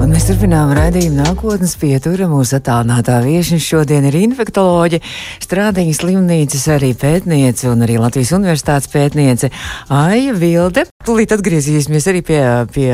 Un 0.00 0.14
mēs 0.14 0.24
turpinām 0.30 0.70
raidījumu 0.72 1.18
nākotnes 1.18 1.74
pietura. 1.76 2.24
Mūsu 2.30 2.54
attālinātā 2.56 3.18
viesiņa 3.20 3.60
šodien 3.60 4.06
ir 4.08 4.14
infektoloģe, 4.16 5.02
strādīja 5.44 5.98
slimnīcas 5.98 6.64
arī 6.72 6.94
pētniece 6.96 7.68
un 7.68 7.84
arī 7.84 7.98
Latvijas 8.00 8.32
universitātes 8.32 8.88
pētniece 8.88 9.50
Aija 9.92 10.32
Vilde. 10.40 10.86
Tūlīt 11.04 11.34
atgriezīsimies 11.36 12.08
arī 12.08 12.24
pie, 12.24 12.40
pie 12.72 12.88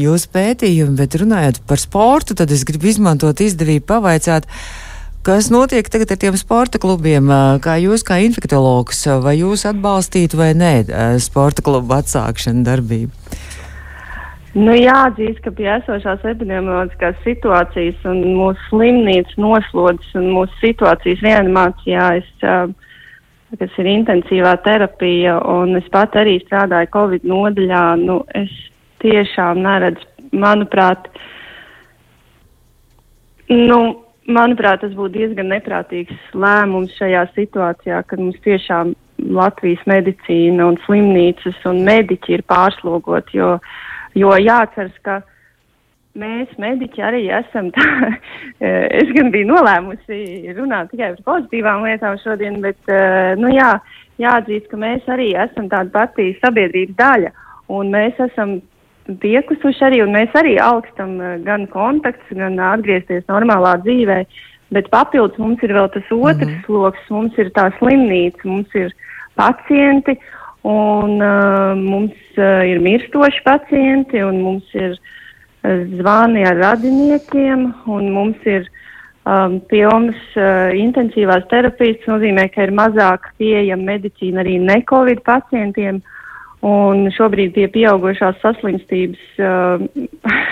jūsu 0.00 0.32
pētījuma, 0.32 0.96
bet 1.02 1.18
runājot 1.20 1.60
par 1.68 1.82
sportu, 1.82 2.38
tad 2.40 2.56
es 2.56 2.64
gribu 2.64 2.88
izmantot 2.88 3.44
izdevību 3.44 3.84
pavaicāt. 3.92 4.48
Kas 5.20 5.52
notiek 5.52 5.92
tagad 5.92 6.16
ar 6.16 6.22
tiem 6.24 6.40
sporta 6.40 6.80
klubiem? 6.80 7.28
Kā 7.60 7.76
jūs, 7.84 8.00
kā 8.08 8.16
infektologs, 8.24 9.04
vai 9.20 9.36
jūs 9.42 9.68
atbalstītu 9.68 10.40
vai 10.40 10.54
nē 10.56 10.74
sporta 11.20 11.60
klubu 11.60 12.00
atsākšanu 12.00 12.64
darbību? 12.64 13.12
Nu, 14.50 14.72
jāatzīst, 14.74 15.44
ka 15.44 15.52
pie 15.54 15.68
esošās 15.76 16.24
epidemioloģiskās 16.26 17.18
situācijas 17.22 18.00
un 18.10 18.24
mūsu 18.34 18.64
slimnīcas 18.66 19.36
noslodzes 19.38 20.16
un 20.18 20.24
mūsu 20.34 20.56
situācijas 20.58 21.20
reanimācijā, 21.22 22.06
es, 22.18 22.30
kas 23.60 23.76
ir 23.78 23.90
intensīvā 23.92 24.56
terapija, 24.64 25.36
un 25.46 25.78
es 25.78 25.86
pat 25.94 26.18
arī 26.18 26.40
strādāju 26.42 26.90
Covid 26.96 27.28
nodaļā, 27.30 27.82
nu, 28.02 28.16
es 28.34 28.50
tiešām 29.04 29.60
neredzu, 29.62 30.08
manuprāt, 30.42 31.06
nu, 33.54 33.78
manuprāt, 34.26 34.82
tas 34.82 34.96
būtu 34.98 35.14
diezgan 35.14 35.52
neprātīgs 35.54 36.34
lēmums 36.34 36.96
šajā 36.98 37.22
situācijā, 37.36 38.02
kad 38.02 38.18
mums 38.18 38.42
tiešām 38.42 38.96
Latvijas 39.30 39.86
medicīna 39.86 40.66
un 40.72 40.80
slimnīcas 40.88 41.62
un 41.70 41.84
mediķi 41.86 42.34
ir 42.38 42.44
pārslogoti, 42.50 43.38
jo 43.38 43.54
Jo 44.18 44.34
jāatceras, 44.40 44.96
ka 45.06 45.20
mēs, 46.18 46.50
mediķi, 46.58 47.02
arī 47.06 47.22
esam 47.40 47.70
tā. 47.74 47.86
es 49.00 49.12
gan 49.16 49.30
biju 49.34 49.52
nolēmusi 49.52 50.54
runāt 50.56 50.90
tikai 50.90 51.12
par 51.14 51.26
pozitīvām 51.34 51.86
lietām 51.86 52.18
šodien, 52.24 52.58
bet 52.64 52.94
nu, 53.40 53.52
jā, 53.54 53.76
jāatzīst, 54.22 54.68
ka 54.70 54.80
mēs 54.80 55.06
arī 55.10 55.30
esam 55.38 55.70
tāda 55.70 55.90
pati 55.94 56.32
sabiedrības 56.42 56.98
daļa. 56.98 57.32
Un 57.70 57.92
mēs 57.94 58.18
esam 58.18 58.58
piekusuši 59.22 59.84
arī, 59.86 60.00
un 60.04 60.14
mēs 60.14 60.34
arī 60.38 60.56
augstam 60.62 61.16
gan 61.46 61.66
kontakts, 61.70 62.34
gan 62.34 62.58
atgriezties 62.72 63.26
normālā 63.30 63.76
dzīvē. 63.84 64.24
Bet 64.74 64.90
papildus 64.90 65.38
mums 65.42 65.62
ir 65.66 65.74
vēl 65.74 65.88
tas 65.90 66.10
otrs 66.14 66.46
mm 66.46 66.50
-hmm. 66.50 66.66
sloks, 66.66 67.10
mums 67.10 67.38
ir 67.38 67.50
tā 67.50 67.70
slimnīca, 67.78 68.44
mums 68.44 68.74
ir 68.74 68.92
pacienti, 69.34 70.18
Un 70.62 71.16
uh, 71.24 71.72
mums 71.78 72.16
uh, 72.36 72.60
ir 72.68 72.82
mirstoši 72.84 73.40
pacienti, 73.46 74.20
un 74.20 74.42
mums 74.44 74.74
ir 74.76 74.92
uh, 74.98 75.86
zvani 75.96 76.44
ar 76.44 76.60
radiniekiem, 76.60 77.64
un 77.88 78.10
mums 78.12 78.44
ir 78.44 78.66
um, 79.24 79.56
pilnas 79.72 80.20
uh, 80.36 80.68
intensīvās 80.76 81.46
terapijas. 81.48 82.02
Tas 82.02 82.12
nozīmē, 82.12 82.50
ka 82.52 82.68
ir 82.68 82.74
mazāk 82.76 83.32
pieejama 83.40 83.94
medicīna 83.94 84.44
arī 84.44 84.58
ne-covid 84.60 85.24
pacientiem. 85.24 86.02
Un 86.60 87.06
šobrīd 87.16 87.54
pie 87.54 87.70
pieaugušās 87.72 88.36
saslimstības 88.42 89.40
uh, 89.40 89.80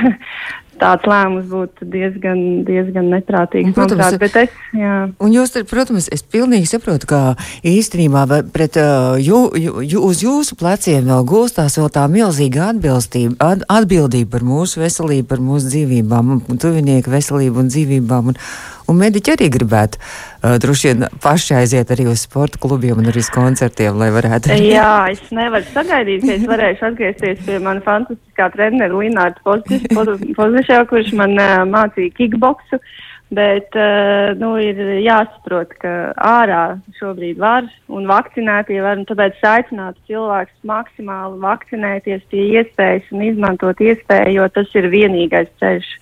tāds 0.81 1.09
lēmums 1.09 1.49
būtu 1.51 1.89
diezgan, 1.93 2.41
diezgan 2.69 3.11
neprātīgs. 3.13 3.71
Un, 3.71 3.77
protams, 3.77 4.01
manuprāt, 4.01 4.23
bet 4.23 4.39
es, 4.45 4.57
jā. 4.79 4.95
Un 5.25 5.35
jūs, 5.35 5.55
protams, 5.71 6.09
es 6.15 6.25
pilnīgi 6.25 6.71
saprotu, 6.71 7.11
ka 7.11 7.21
īstenībā 7.67 8.25
pret 8.55 8.79
jū, 9.25 9.43
jū, 9.59 10.03
uz 10.09 10.25
jūsu 10.25 10.59
pleciem 10.59 11.11
vēl 11.11 11.29
gulstās 11.29 11.79
vēl 11.81 11.93
tā 11.95 12.07
milzīga 12.13 12.71
atbildība, 12.73 13.53
atbildība 13.69 14.37
par 14.39 14.49
mūsu 14.49 14.83
veselību, 14.83 15.29
par 15.29 15.45
mūsu 15.45 15.73
dzīvībām, 15.75 16.35
tuvinieku 16.57 17.15
veselību 17.15 17.65
un 17.65 17.73
dzīvībām. 17.75 18.33
Un, 18.33 18.43
Un 18.89 18.97
mediķi 18.97 19.35
arī 19.35 19.51
gribētu 19.53 19.99
uh, 20.01 20.55
droši 20.63 20.89
vien 20.89 21.09
paši 21.21 21.59
aiziet 21.59 21.91
arī 21.93 22.07
uz 22.09 22.23
sporta 22.25 22.61
klubiem 22.63 23.03
un 23.03 23.11
arī 23.11 23.21
uz 23.21 23.29
koncertiem, 23.35 23.99
lai 24.01 24.09
varētu. 24.15 24.55
Jā, 24.65 25.11
es 25.13 25.21
nevaru 25.35 25.69
sagaidīt, 25.75 26.25
ka 26.25 26.37
es 26.39 26.47
varēšu 26.49 26.87
atgriezties 26.89 27.43
pie 27.45 27.59
mana 27.61 27.85
fantastiskā 27.85 28.49
trenera 28.55 28.97
Linārda 28.97 29.45
Poziševa, 29.45 30.89
kurš 30.89 31.13
man 31.21 31.37
uh, 31.37 31.61
mācīja 31.69 32.17
kickboksu. 32.17 32.81
Bet 33.29 33.77
uh, 33.77 34.33
nu, 34.41 34.55
ir 34.57 34.79
jāsaprot, 35.05 35.75
ka 35.83 35.95
ārā 36.25 36.79
šobrīd 36.97 37.37
var 37.43 37.69
un 37.93 38.09
vakcinētie 38.09 38.81
var, 38.81 38.97
un 38.97 39.05
tāpēc 39.11 39.37
aicinātu 39.45 40.01
cilvēkus 40.09 40.57
maksimāli 40.65 41.37
vakcinēties 41.45 42.25
pie 42.33 42.47
iespējas 42.57 43.13
un 43.13 43.27
izmantot 43.29 43.85
iespēju, 43.85 44.39
jo 44.39 44.49
tas 44.57 44.73
ir 44.81 44.89
vienīgais 44.97 45.53
ceļš. 45.61 45.93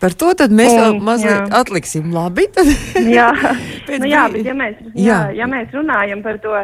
Par 0.00 0.14
to 0.18 0.32
mēs 0.50 0.72
un, 0.72 0.80
vēl 0.80 0.96
mazliet 1.04 1.36
jā. 1.36 1.50
atliksim. 1.60 2.08
Labi, 2.14 2.46
tad. 2.54 2.70
jā, 3.18 3.30
nu, 4.02 4.08
jā, 4.08 4.24
bet 4.32 4.48
ja 4.48 4.56
mēs, 4.56 4.80
jā. 4.94 5.20
Ja 5.36 5.48
mēs 5.50 5.72
runājam 5.74 6.24
par 6.24 6.40
to 6.44 6.56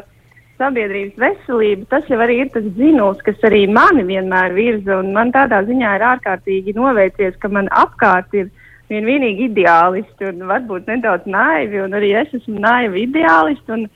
sabiedrības 0.61 1.19
veselību, 1.19 1.87
tas 1.91 2.09
jau 2.11 2.19
arī 2.23 2.43
ir 2.45 2.51
tas 2.55 2.67
zinums, 2.77 3.23
kas 3.27 3.41
arī 3.49 3.65
mani 3.71 4.05
vienmēr 4.07 4.55
virza. 4.57 5.01
Man 5.03 5.33
tādā 5.35 5.63
ziņā 5.67 5.97
ir 5.99 6.07
ārkārtīgi 6.13 6.77
noveicies, 6.77 7.39
ka 7.43 7.51
man 7.53 7.71
apkārt 7.73 8.35
ir 8.39 8.51
vien 8.93 9.07
vienīgi 9.09 9.49
ideālisti 9.49 10.29
un 10.29 10.45
varbūt 10.51 10.91
nedaudz 10.91 11.29
naivi, 11.31 11.81
un 11.83 11.97
arī 11.97 12.13
es 12.21 12.35
esmu 12.37 12.61
naivi 12.63 13.07
ideālisti. 13.07 13.79
Un, 13.79 13.87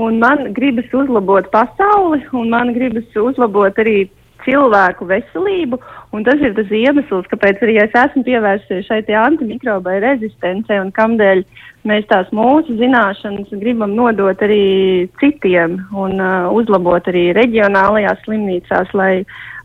un 0.00 0.20
man 0.22 0.52
gribas 0.56 0.90
uzlabot 0.94 1.50
pasauli, 1.54 2.22
un 2.32 2.52
man 2.54 2.72
gribas 2.76 3.18
uzlabot 3.18 3.82
arī 3.82 4.04
cilvēku 4.44 5.06
veselību, 5.08 5.78
un 6.14 6.24
tas 6.26 6.40
ir 6.42 6.54
tas 6.56 6.70
iemesls, 6.70 7.28
kāpēc 7.32 7.62
arī 7.64 7.78
es 7.82 7.96
esmu 8.04 8.24
pievērsies 8.26 8.88
šai 8.88 9.02
antimikrobai 9.20 9.98
rezistencei 10.04 10.80
un 10.80 10.92
kamdēļ 10.94 11.44
mēs 11.88 12.06
tās 12.10 12.30
mūsu 12.34 12.76
zināšanas 12.78 13.52
gribam 13.60 13.94
nodot 13.96 14.40
arī 14.44 15.08
citiem 15.20 15.80
un 15.92 16.20
uh, 16.20 16.48
uzlabot 16.56 17.10
arī 17.12 17.26
reģionālajās 17.36 18.22
slimnīcās, 18.24 18.92
lai, 18.96 19.12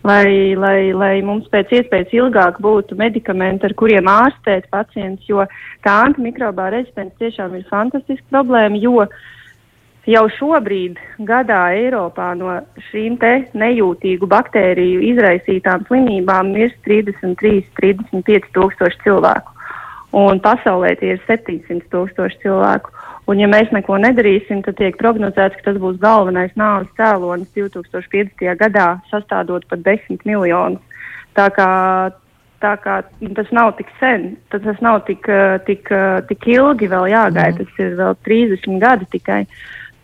lai, 0.04 0.56
lai, 0.60 0.92
lai 0.96 1.14
mums 1.26 1.48
pēc 1.54 1.72
iespējas 1.80 2.16
ilgāk 2.20 2.60
būtu 2.64 3.00
medikamenti, 3.00 3.70
ar 3.70 3.76
kuriem 3.80 4.12
ārstēt 4.12 4.70
pacients, 4.74 5.28
jo 5.32 5.48
tā 5.86 6.00
antimikrobā 6.08 6.72
rezistence 6.76 7.16
tiešām 7.24 7.56
ir 7.60 7.68
fantastiska 7.72 8.28
problēma, 8.36 8.80
jo 8.84 9.08
jau 10.10 10.26
šobrīd 10.40 10.98
gadā 11.28 11.62
Eiropā 11.78 12.32
no 12.40 12.58
šīm 12.90 13.20
te 13.22 13.34
nejūtīgu 13.54 14.28
baktēriju 14.30 15.06
izraisītām 15.14 15.86
slimībām 15.88 16.52
mirst 16.56 16.82
33-35 16.88 18.52
tūkstoši 18.58 19.02
cilvēku 19.06 19.60
un 20.12 20.40
pasaulē 20.42 20.96
tie 21.00 21.14
ir 21.16 21.22
700 21.28 21.86
tūkstoši 21.94 22.42
cilvēku. 22.44 22.94
Un, 23.30 23.38
ja 23.38 23.50
mēs 23.50 23.70
neko 23.76 24.00
nedarīsim, 24.02 24.64
tad 24.66 24.80
tiek 24.80 24.98
prognozēts, 24.98 25.60
ka 25.60 25.68
tas 25.70 25.78
būs 25.82 26.00
galvenais 26.02 26.56
nāves 26.58 26.90
cēlonis 26.98 27.52
2050. 27.54 28.42
gadā, 28.58 28.88
sastādot 29.12 29.68
pat 29.70 29.84
10 29.86 30.26
miljonus. 30.26 30.82
Tā 31.38 31.46
kā, 31.54 31.70
tā 32.64 32.74
kā 32.82 32.96
tas 33.38 33.52
nav 33.54 33.76
tik 33.78 33.92
sen, 34.00 34.32
tad 34.50 34.66
tas 34.66 34.82
nav 34.82 35.04
tik, 35.06 35.30
tik, 35.68 35.94
tik 36.32 36.48
ilgi 36.50 36.90
vēl 36.90 37.12
jāgaida, 37.14 37.62
mm. 37.62 37.70
tas 37.70 37.86
ir 37.86 37.94
vēl 38.02 38.18
30 38.26 38.82
gadi 38.82 39.12
tikai. 39.14 39.44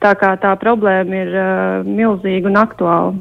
Tā 0.03 0.11
kā 0.19 0.33
tā 0.41 0.51
problēma 0.59 1.21
ir 1.23 1.31
uh, 1.39 1.87
milzīga 1.87 2.51
un 2.51 2.59
aktuāla. 2.59 3.13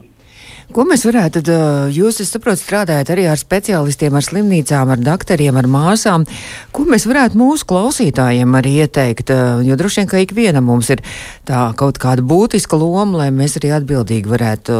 Ko 0.72 0.86
mēs 0.88 1.02
varētu, 1.04 1.42
tad, 1.44 1.48
jūs, 1.92 2.22
es 2.24 2.30
saprotu, 2.32 2.62
strādājat 2.62 3.10
arī 3.12 3.26
ar 3.28 3.36
speciālistiem, 3.36 4.14
ar 4.16 4.24
slimnīcām, 4.24 4.90
ar 4.94 5.02
doktoriem, 5.02 5.58
ar 5.60 5.68
māsām. 5.68 6.24
Ko 6.72 6.86
mēs 6.88 7.04
varētu 7.04 7.36
mūsu 7.36 7.66
klausītājiem 7.68 8.56
arī 8.56 8.72
ieteikt? 8.84 9.32
Jo 9.66 9.76
droši 9.76 10.00
vien, 10.00 10.08
ka 10.10 10.22
ikvienam 10.24 10.64
mums 10.70 10.88
ir 10.94 11.02
tā 11.44 11.66
kaut 11.76 12.00
kāda 12.00 12.24
būtiska 12.24 12.78
loma, 12.80 13.24
lai 13.24 13.28
mēs 13.34 13.58
arī 13.60 13.74
atbildīgi 13.76 14.30
varētu 14.30 14.78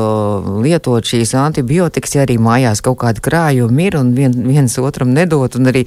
lietot 0.65 1.05
šīs 1.11 1.35
antibiotikas, 1.43 2.17
ja 2.17 2.25
arī 2.25 2.39
mājās 2.41 2.81
kaut 2.85 3.03
kāda 3.05 3.21
krājuma 3.25 3.85
ir 3.85 3.99
un 4.01 4.15
vien, 4.17 4.33
viens 4.49 4.79
otram 4.81 5.13
nedot, 5.15 5.59
un 5.61 5.73
arī 5.73 5.85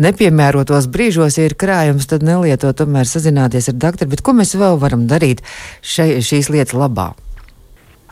nepiemērotos 0.00 0.88
brīžos, 0.88 1.36
ja 1.38 1.50
ir 1.50 1.58
krājums, 1.60 2.08
tad 2.08 2.24
nelietot, 2.24 2.80
tomēr 2.80 3.08
sazināties 3.08 3.68
ar 3.74 3.78
doktoru. 3.86 4.14
Bet 4.16 4.24
ko 4.24 4.34
mēs 4.40 4.56
vēl 4.56 4.80
varam 4.80 5.04
darīt 5.10 5.44
šai, 5.84 6.16
šīs 6.24 6.50
lietas 6.54 6.74
labā? 6.78 7.12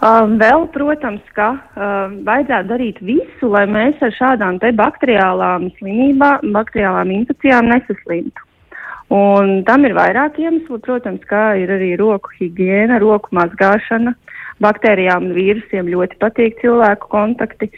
Um, 0.02 0.32
vēl, 0.35 0.64
protams, 0.75 1.23
ka 1.37 1.52
um, 1.54 2.14
vajadzētu 2.26 2.68
darīt 2.73 2.97
visu, 3.06 3.47
lai 3.52 3.68
mēs 3.71 4.00
ar 4.02 4.11
šādām 4.16 4.56
te 4.59 4.73
bakteriālām 4.75 5.68
slimībām, 5.76 6.49
bakteriālām 6.56 7.12
infekcijām 7.14 7.68
nesaslimtu. 7.71 8.49
Un 9.14 9.61
tam 9.68 9.87
ir 9.87 9.94
vairāk 9.94 10.40
iemeslu, 10.42 10.80
protams, 10.82 11.23
kā 11.30 11.52
ir 11.61 11.71
arī 11.71 11.92
roku 12.00 12.35
higiēna, 12.40 12.99
roku 12.99 13.30
mazgāšana. 13.38 14.16
Baktērijām 14.64 15.28
un 15.28 15.37
vīrusiem 15.37 15.92
ļoti 15.94 16.18
patīk 16.18 16.59
cilvēku 16.64 17.12
kontakti. 17.12 17.71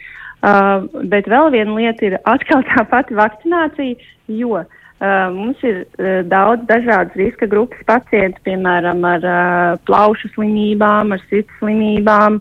Uh, 0.45 0.89
bet 1.05 1.29
vēl 1.29 1.51
viena 1.53 1.77
lieta 1.77 2.09
ir 2.09 2.17
atkal 2.25 2.65
tā 2.71 2.87
pati 2.89 3.17
vakcinācija, 3.21 4.01
jo 4.33 4.63
uh, 4.63 4.81
Uh, 4.95 5.27
mums 5.35 5.59
ir 5.67 5.81
uh, 5.99 6.21
daudz 6.31 6.63
dažādas 6.69 7.17
riska 7.19 7.49
grupas 7.51 7.81
pacientu, 7.83 8.39
piemēram, 8.47 9.01
ar 9.03 9.25
uh, 9.27 9.79
plaušu 9.83 10.29
slimībām, 10.31 11.11
ar 11.11 11.23
sirds 11.27 11.51
slimībām, 11.59 12.37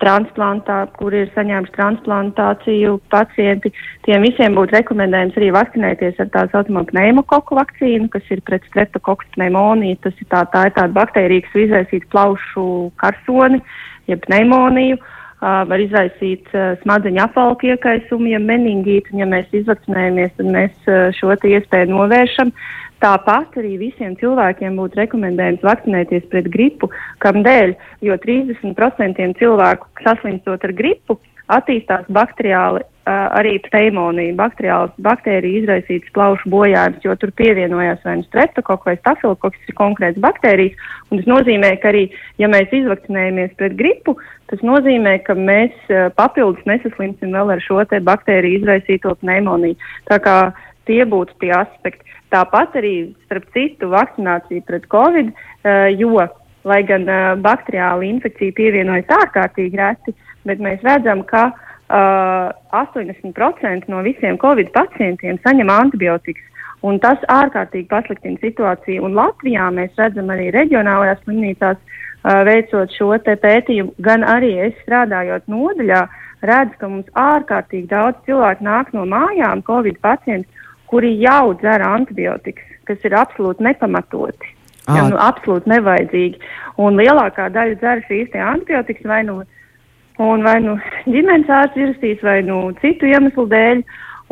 transplantā, 0.00 0.78
kur 0.96 1.12
ir 1.12 1.28
saņēmuši 1.34 1.74
transplantāciju 1.76 2.94
pacienti. 3.12 3.72
Tiem 4.08 4.24
visiem 4.24 4.56
būtu 4.56 4.78
rekomendējums 4.78 5.36
arī 5.36 5.50
vakcinēties 5.54 6.22
ar 6.24 6.30
tā 6.32 6.46
saucamo 6.54 6.86
pneimokoku 6.88 7.60
vakcīnu, 7.60 8.08
kas 8.16 8.32
ir 8.32 8.40
pret 8.48 8.64
streptokoku 8.70 9.28
pneimoniju. 9.36 10.00
Tas 10.08 10.16
ir 10.24 10.30
tā, 10.32 10.46
tā 10.56 10.70
ir 10.70 10.76
tāda 10.78 10.96
baktērija, 10.96 11.44
kas 11.46 11.60
izraisītu 11.66 12.08
plaušu 12.16 12.66
karsoni, 13.04 13.60
jeb 14.08 14.24
pneimoniju. 14.24 14.96
Uh, 14.96 15.20
var 15.68 15.82
izraisīt 15.82 16.48
smadzeņu 16.82 17.20
apvalku 17.24 17.68
iekaisumu, 17.72 18.30
ja 18.32 18.40
meningītu, 18.40 19.12
un 19.12 19.24
ja 19.24 19.28
mēs 19.28 19.52
izvakcinējamies, 19.60 20.32
tad 20.38 20.48
mēs 20.54 20.88
šo 21.18 21.34
iespēju 21.34 21.90
novēršam. 21.92 22.52
Tāpat 23.04 23.58
arī 23.60 23.74
visiem 23.82 24.14
cilvēkiem 24.16 24.78
būtu 24.80 25.00
rekomendējums 25.02 25.66
vakcinēties 25.66 26.24
pret 26.32 26.48
gripu, 26.54 26.88
kam 27.20 27.42
dēļ, 27.44 27.74
jo 28.06 28.16
30% 28.22 29.28
cilvēku 29.42 30.04
saslimstot 30.06 30.64
ar 30.64 30.72
gripu 30.78 31.18
attīstās 31.52 32.08
bakteriāli 32.08 32.86
arī 33.04 33.58
pneimonija, 33.66 34.32
baktērija 35.04 35.60
izraisītas 35.60 36.12
plaušu 36.16 36.48
bojājums, 36.48 37.02
jo 37.04 37.14
tur 37.20 37.32
pievienojās 37.36 38.00
vai 38.04 38.16
nu 38.20 38.26
streptokoks 38.28 38.88
vai 38.88 38.96
stafilokoks, 38.96 39.58
ir 39.68 39.76
konkrēts 39.76 40.20
baktērijas. 40.24 40.76
Tas 41.10 41.26
nozīmē, 41.28 41.74
ka 41.82 41.90
arī, 41.92 42.06
ja 42.40 42.48
mēs 42.48 42.72
izvakcinējamies 42.72 43.52
pret 43.60 43.76
gripu, 43.76 44.16
tas 44.48 44.62
nozīmē, 44.64 45.18
ka 45.26 45.36
mēs 45.36 45.74
papildus 46.16 46.64
nesaslimsim 46.68 47.34
vēl 47.36 47.52
ar 47.52 47.64
šo 47.64 47.84
te 47.90 48.00
baktēriju 48.00 48.62
izraisīto 48.62 49.14
pneimoniju. 49.20 49.76
Tā 50.08 50.18
kā 50.24 50.38
tie 50.88 51.04
būtu 51.04 51.36
tie 51.44 51.52
aspekti. 51.56 52.08
Tāpat 52.32 52.80
arī, 52.80 53.12
starp 53.28 53.44
citu, 53.54 53.92
vakcinācija 53.92 54.64
pret 54.66 54.88
covid, 54.90 55.28
jo, 56.00 56.24
lai 56.64 56.80
gan 56.88 57.04
bakteriāla 57.44 58.08
infekcija 58.08 58.56
pievienojas 58.56 59.12
ārkārtīgi 59.20 59.78
reti, 59.78 60.16
bet 60.48 60.58
mēs 60.64 60.82
redzam, 60.84 61.22
ka 61.28 61.46
uh, 61.52 61.70
uh, 61.94 62.50
80% 62.72 63.88
no 63.92 64.02
visiem 64.06 64.38
covid 64.40 64.72
pacientiem 64.74 65.38
saņem 65.44 65.70
antibiotikas. 65.70 66.50
Un 66.84 66.98
tas 67.00 67.22
ārkārtīgi 67.32 67.88
pasliktina 67.88 68.40
situāciju. 68.42 69.06
Un 69.06 69.14
Latvijā 69.16 69.70
mēs 69.72 69.94
redzam 69.96 70.28
arī 70.34 70.50
reģionālajās 70.52 71.22
slimnīcās, 71.24 71.78
uh, 71.78 72.42
veicot 72.48 72.92
šo 72.92 73.14
pētījumu, 73.24 73.94
gan 74.04 74.26
arī 74.28 74.52
es 74.66 74.76
strādājot 74.82 75.48
nodaļā, 75.48 76.02
redzu, 76.44 76.76
ka 76.80 76.90
mums 76.90 77.08
ārkārtīgi 77.16 77.88
daudz 77.88 78.20
cilvēku 78.26 78.66
nāk 78.66 78.92
no 78.92 79.06
mājām, 79.08 79.64
covid 79.64 79.96
pacienti, 80.04 80.48
kuri 80.92 81.14
jau 81.22 81.54
dzer 81.62 81.86
antibiotikas, 81.86 82.76
kas 82.84 83.00
ir 83.08 83.16
absolūti 83.16 83.64
nepamatoti. 83.64 84.52
Ja, 84.84 85.06
nu, 85.08 85.16
absolūti 85.16 85.70
nevajadzīgi. 85.72 86.40
Un 86.84 86.98
lielākā 87.00 87.48
daļa 87.54 87.78
dzer 87.80 88.02
šīs 88.04 88.34
antibiotikas 88.36 89.06
vai 89.08 89.22
nu 89.24 89.38
no 89.40 89.46
un 90.22 90.42
vai 90.46 90.58
nu 90.62 90.76
ģimenes 91.10 91.50
ārsts 91.50 91.80
ierakstīs, 91.80 92.22
vai 92.22 92.40
nu 92.46 92.68
citu 92.82 93.08
iemeslu 93.10 93.46
dēļ. 93.50 93.84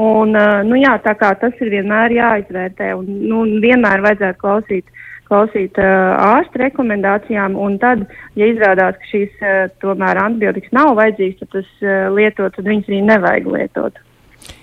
Un, 0.03 0.33
uh, 0.33 0.63
nu, 0.65 0.79
jā, 0.81 0.95
tā 1.05 1.13
kā 1.21 1.35
tas 1.37 1.59
ir 1.61 1.69
vienmēr 1.69 2.15
jāizvērtē, 2.17 2.95
un 2.97 3.09
nu, 3.29 3.43
vienmēr 3.61 4.01
vajadzētu 4.01 4.41
klausīt, 4.41 4.87
klausīt 5.29 5.77
uh, 5.77 6.15
ārsta 6.39 6.63
rekomendācijām, 6.65 7.59
un 7.61 7.77
tad, 7.83 8.07
ja 8.41 8.49
izrādās, 8.49 8.97
ka 9.03 9.11
šīs 9.11 9.45
uh, 9.45 9.67
tomēr 9.85 10.23
antibiotikas 10.23 10.73
nav 10.73 10.95
vajadzīgas, 10.97 11.43
tad 11.43 11.53
tas 11.59 11.69
uh, 11.85 12.09
lietot, 12.17 12.57
tad 12.57 12.73
viņas 12.73 12.89
arī 12.89 13.03
nevajag 13.11 13.53
lietot. 13.53 14.01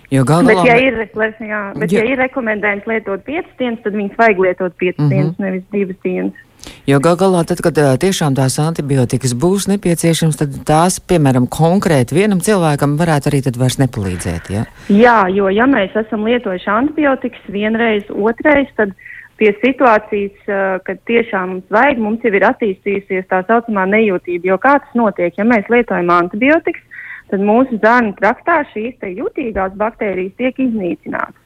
Jo 0.09 0.25
galvā... 0.25 0.49
Bet, 0.49 0.65
ja 0.65 0.75
ir, 0.81 0.97
jā, 1.45 1.63
bet 1.77 1.93
ja. 1.93 2.01
ja 2.01 2.09
ir 2.09 2.21
rekomendējums 2.23 2.89
lietot 2.89 3.25
5 3.29 3.57
dienas, 3.61 3.81
tad 3.85 3.97
viņas 4.01 4.17
vajag 4.17 4.45
lietot 4.47 4.77
5 4.81 4.97
mm 4.97 5.03
-hmm. 5.03 5.09
dienas, 5.13 5.35
nevis 5.37 5.65
2 5.77 5.97
dienas. 6.03 6.45
Jo 6.89 6.97
gal 7.03 7.17
galā, 7.19 7.43
tad, 7.47 7.61
kad 7.63 7.77
tiešām 8.01 8.35
tās 8.37 8.57
antibiotikas 8.61 9.35
būs 9.37 9.67
nepieciešams, 9.69 10.39
tad 10.39 10.55
tās, 10.67 10.97
piemēram, 10.99 11.45
konkrēti 11.51 12.17
vienam 12.17 12.41
cilvēkam 12.43 12.97
varētu 12.99 13.29
arī 13.29 13.43
tad 13.45 13.59
vairs 13.61 13.77
nepalīdzēt. 13.81 14.49
Ja? 14.53 14.65
Jā, 14.89 15.19
jo 15.33 15.51
ja 15.53 15.69
mēs 15.69 15.95
esam 16.01 16.25
lietojuši 16.27 16.69
antibiotikas 16.73 17.47
vienreiz, 17.53 18.09
otrais, 18.09 18.71
tad 18.79 18.95
pie 19.39 19.53
situācijas, 19.61 20.51
kad 20.87 21.01
tiešām 21.07 21.53
mums 21.53 21.73
vajag, 21.73 22.01
mums 22.03 22.25
jau 22.25 22.33
ir 22.35 22.47
attīstījusies 22.49 23.29
tā 23.31 23.43
saucamā 23.47 23.85
nejūtība. 23.93 24.51
Jo 24.51 24.57
kā 24.61 24.79
tas 24.83 24.97
notiek, 24.99 25.37
ja 25.37 25.47
mēs 25.47 25.69
lietojam 25.71 26.11
antibiotikas, 26.17 26.83
tad 27.31 27.45
mūsu 27.45 27.79
zāņu 27.83 28.17
traktā 28.19 28.63
šīs 28.73 29.05
jutīgās 29.21 29.77
baktērijas 29.79 30.35
tiek 30.41 30.65
iznīcinātas. 30.65 31.38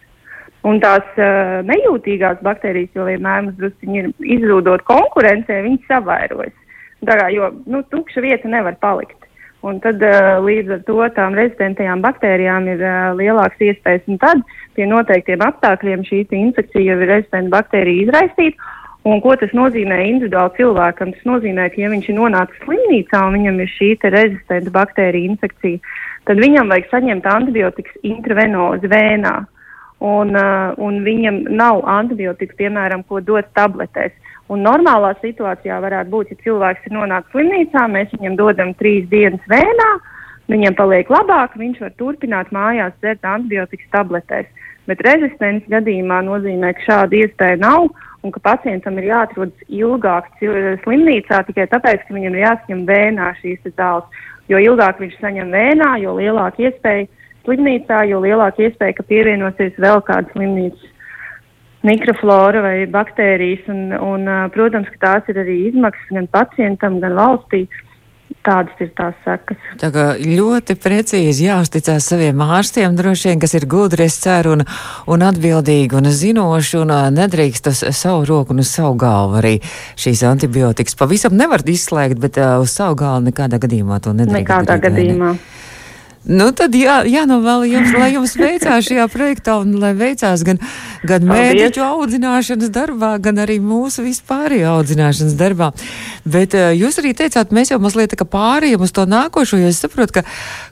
Un 0.64 0.80
tās 0.80 1.04
uh, 1.20 1.60
nejūtīgās 1.68 2.40
baktērijas, 2.46 2.94
jo 2.96 3.08
vienmēr 3.10 3.42
mums 3.44 3.58
druskuļi 3.60 4.00
ir 4.00 4.38
izrūdot 4.38 4.86
konkurencē, 4.88 5.60
viņas 5.66 5.90
savairojas. 5.90 6.56
Tā 7.04 7.18
kā, 7.20 7.28
jo, 7.36 7.50
nu, 7.68 7.82
tukša 7.92 8.24
vieta 8.24 8.48
nevar 8.48 8.78
palikt. 8.80 9.18
Un 9.64 9.82
tad 9.84 10.00
uh, 10.04 10.40
līdz 10.44 10.78
ar 10.78 10.80
to 10.88 11.04
tām 11.16 11.36
rezistentajām 11.40 12.04
baktērijām 12.04 12.70
ir 12.72 12.84
uh, 12.84 13.12
lielāks 13.20 13.60
iespējas. 13.64 14.08
Un 14.12 14.20
tad 14.24 14.44
pie 14.76 14.88
noteiktiem 14.88 15.44
apstākļiem 15.44 16.08
šī 16.08 16.24
infekcija 16.40 16.94
jau 16.94 16.98
ir 17.00 17.12
rezistenta 17.12 17.58
baktērija 17.58 18.08
izraisīta. 18.08 18.72
Un 19.04 19.20
ko 19.20 19.36
tas 19.36 19.52
nozīmē 19.52 19.98
individuāli 20.08 20.56
cilvēkam? 20.62 21.12
Tas 21.12 21.26
nozīmē, 21.28 21.68
ka 21.74 21.82
ja 21.82 21.90
viņš 21.92 22.08
ir 22.08 22.16
nonācis 22.16 22.62
slimnīcā 22.64 23.20
un 23.28 23.36
viņam 23.36 23.60
ir 23.60 23.72
šī 23.76 23.90
rezistenta 24.16 24.72
baktērija 24.72 25.32
infekcija, 25.34 25.96
tad 26.24 26.40
viņam 26.40 26.72
vajag 26.72 26.88
saņemt 26.92 27.28
antibiotikas 27.28 28.00
intravenozi 28.08 28.88
vēnā 28.88 29.42
un, 30.04 30.36
uh, 30.36 30.74
un 30.84 31.00
viņam 31.06 31.44
nav 31.56 31.84
antibiotikas, 31.88 32.58
piemēram, 32.60 33.06
ko 33.08 33.22
dot 33.24 33.48
tabletēs. 33.58 34.16
Un 34.52 34.66
normālā 34.66 35.14
situācijā 35.22 35.78
varētu 35.82 36.12
būt, 36.12 36.34
ja 36.34 36.44
cilvēks 36.44 36.90
ir 36.90 36.98
nonācis 36.98 37.32
slimnīcā, 37.32 37.86
mēs 37.90 38.12
viņam 38.18 38.36
dodam 38.40 38.74
trīs 38.80 39.08
dienas 39.12 39.46
vēnā, 39.52 39.92
viņam 40.52 40.76
paliek 40.76 41.10
labāk, 41.10 41.56
viņš 41.58 41.80
var 41.86 41.94
turpināt 42.02 42.52
mājās 42.56 42.94
dzert 43.00 43.24
antibiotikas 43.24 43.94
tabletēs. 43.96 44.52
Bet 44.92 45.00
rezistences 45.08 45.72
gadījumā 45.72 46.20
nozīmē, 46.28 46.74
ka 46.76 46.88
šāda 46.90 47.22
iespēja 47.22 47.62
nav 47.62 47.88
un 48.24 48.32
ka 48.36 48.42
pacientam 48.44 49.00
ir 49.00 49.08
jāatrodas 49.14 49.72
ilgāk 49.72 50.28
slimnīcā 50.84 51.40
tikai 51.48 51.70
tāpēc, 51.72 52.04
ka 52.04 52.16
viņam 52.16 52.36
ir 52.36 52.44
jāsaņem 52.44 52.86
vēnā 52.92 53.32
šīs 53.40 53.64
zāles. 53.78 54.24
Jo 54.52 54.60
ilgāk 54.60 55.00
viņš 55.00 55.16
saņem 55.22 55.56
vēnā, 55.56 55.94
jo 56.04 56.18
lielāka 56.20 56.68
iespēja 56.68 57.08
slimnīcā, 57.46 58.04
jo 58.10 58.24
lielāka 58.24 58.68
iespēja, 58.68 58.98
ka 58.98 59.08
pievienosies 59.10 59.80
vēl 59.82 60.04
kāda 60.08 60.32
slimnīcas 60.34 60.90
mikroflora 61.84 62.64
vai 62.64 62.76
baktērijas. 62.92 63.66
Un, 63.72 63.88
un, 64.00 64.30
protams, 64.56 64.92
ka 64.96 65.02
tās 65.08 65.34
ir 65.34 65.42
arī 65.44 65.64
izmaksas 65.72 66.14
gan 66.16 66.30
pacientam, 66.32 67.02
gan 67.04 67.20
valstī. 67.20 67.68
Tādas 68.44 68.80
ir 68.82 68.90
tās 68.98 69.14
sekas. 69.24 69.60
Tā 69.80 69.88
kā 69.94 70.04
ļoti 70.18 70.74
precīzi 70.82 71.46
jāuzticās 71.46 72.08
saviem 72.10 72.42
ārstiem, 72.42 72.96
droši 72.98 73.30
vien, 73.30 73.40
kas 73.40 73.54
ir 73.56 73.68
gudri, 73.70 74.08
es 74.10 74.18
ceru, 74.24 74.56
un, 74.58 74.64
un 75.14 75.24
atbildīgi 75.28 75.96
un 76.00 76.10
zinoši, 76.10 76.80
un 76.82 76.96
nedrīkst 77.14 77.70
uz 77.70 77.84
savu 77.94 78.26
roku 78.28 78.56
un 78.56 78.64
uz 78.64 78.72
savu 78.74 78.98
galvu 79.00 79.38
arī 79.40 79.54
šīs 79.62 80.26
antibiotikas. 80.28 80.98
Pavisam 81.00 81.38
nevar 81.40 81.64
izslēgt, 81.64 82.20
bet 82.24 82.42
uh, 82.42 82.58
uz 82.64 82.74
savu 82.74 82.98
galvu 83.04 83.30
nekādā 83.30 83.62
gadījumā 83.64 84.02
to 84.04 84.16
nedrīkst. 84.18 84.42
Nekādā 84.42 84.80
darīt, 84.80 84.88
gadījumā. 84.90 85.36
Ne? 85.38 85.53
Nu, 86.24 86.46
tad 86.56 86.72
jā, 86.72 87.02
jānovēl 87.04 87.66
jums, 87.68 87.90
lai 88.00 88.14
jums 88.14 88.38
veicās 88.40 88.86
šajā 88.88 89.10
projektā 89.12 89.58
un 89.60 89.74
lai 89.82 89.92
veicās 89.98 90.46
gan, 90.48 90.60
gan 91.04 91.26
mēdīķu 91.28 91.84
audzināšanas 91.84 92.72
darbā, 92.72 93.18
gan 93.20 93.42
arī 93.44 93.58
mūsu 93.60 94.06
vispārējo 94.06 94.72
audzināšanas 94.78 95.36
darbā. 95.36 95.74
Bet 96.24 96.56
uh, 96.56 96.72
jūs 96.72 97.02
arī 97.02 97.12
teicāt, 97.20 97.52
mēs 97.52 97.74
jau 97.74 97.80
mazliet 97.84 98.14
tā 98.14 98.22
kā 98.22 98.28
pārējām 98.32 98.86
uz 98.86 98.96
to 98.96 99.04
nākošo, 99.04 99.60
jo 99.60 99.68
es 99.68 99.82
saprotu, 99.84 100.22
ka, 100.22 100.24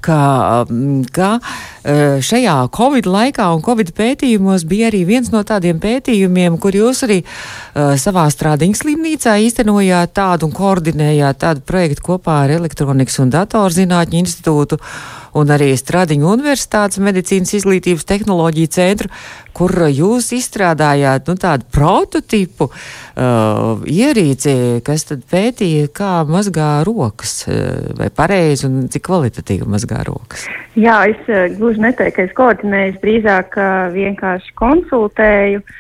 ka, 0.08 0.20
mm, 0.70 1.12
ka 1.12 1.34
uh, 1.36 2.24
šajā 2.24 2.56
Covid 2.72 3.10
laikā 3.12 3.50
un 3.52 3.60
Covid 3.66 3.92
pētījumos 3.98 4.64
bija 4.72 4.88
arī 4.88 5.04
viens 5.10 5.34
no 5.36 5.44
tādiem 5.44 5.82
pētījumiem, 5.84 6.56
kur 6.64 6.80
jūs 6.80 7.04
arī 7.10 7.26
uh, 7.26 7.98
savā 8.00 8.30
strādiņas 8.32 8.86
slimnīcā 8.86 9.36
īstenojāt 9.50 10.16
tādu 10.16 10.48
un 10.48 10.56
koordinējāt 10.56 11.44
tādu 11.44 11.68
projektu 11.68 12.14
kopā 12.14 12.46
ar 12.46 12.56
Elektronikas 12.62 13.20
un 13.20 13.36
Datorzinātņu 13.36 14.24
institūtu 14.24 14.80
un 15.38 15.52
arī 15.54 15.72
Stradiņu 15.80 16.30
Universitātes 16.32 17.02
medicīnas 17.04 17.54
izglītības 17.58 18.08
tehnoloģiju 18.10 18.72
centru, 18.72 19.12
kur 19.56 19.74
jūs 19.92 20.32
izstrādājāt 20.36 21.28
nu, 21.32 21.36
tādu 21.40 21.68
prototipu 21.74 22.70
uh, 22.72 23.84
ierīci, 23.88 24.82
kas 24.88 25.08
tad 25.10 25.26
pētīja, 25.32 25.92
kā 25.96 26.14
mazgā 26.28 26.72
rokas, 26.88 27.42
uh, 27.48 27.92
vai 28.00 28.10
pareizi 28.16 28.68
un 28.70 28.88
cik 28.92 29.06
kvalitatīvi 29.10 29.68
mazgā 29.70 30.04
rokas. 30.08 30.48
Jā, 30.80 31.04
es 31.12 31.22
uh, 31.28 31.48
gluži 31.58 31.84
neteiktu, 31.84 32.18
ka 32.18 32.28
es 32.30 32.36
koordinēju, 32.38 33.00
drīzāk 33.04 33.56
uh, 33.60 33.88
vienkārši 33.96 34.60
konsultēju. 34.60 35.64
Uh, 35.64 35.80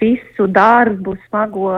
visu 0.00 0.46
darbu 0.46 1.16
smago 1.26 1.70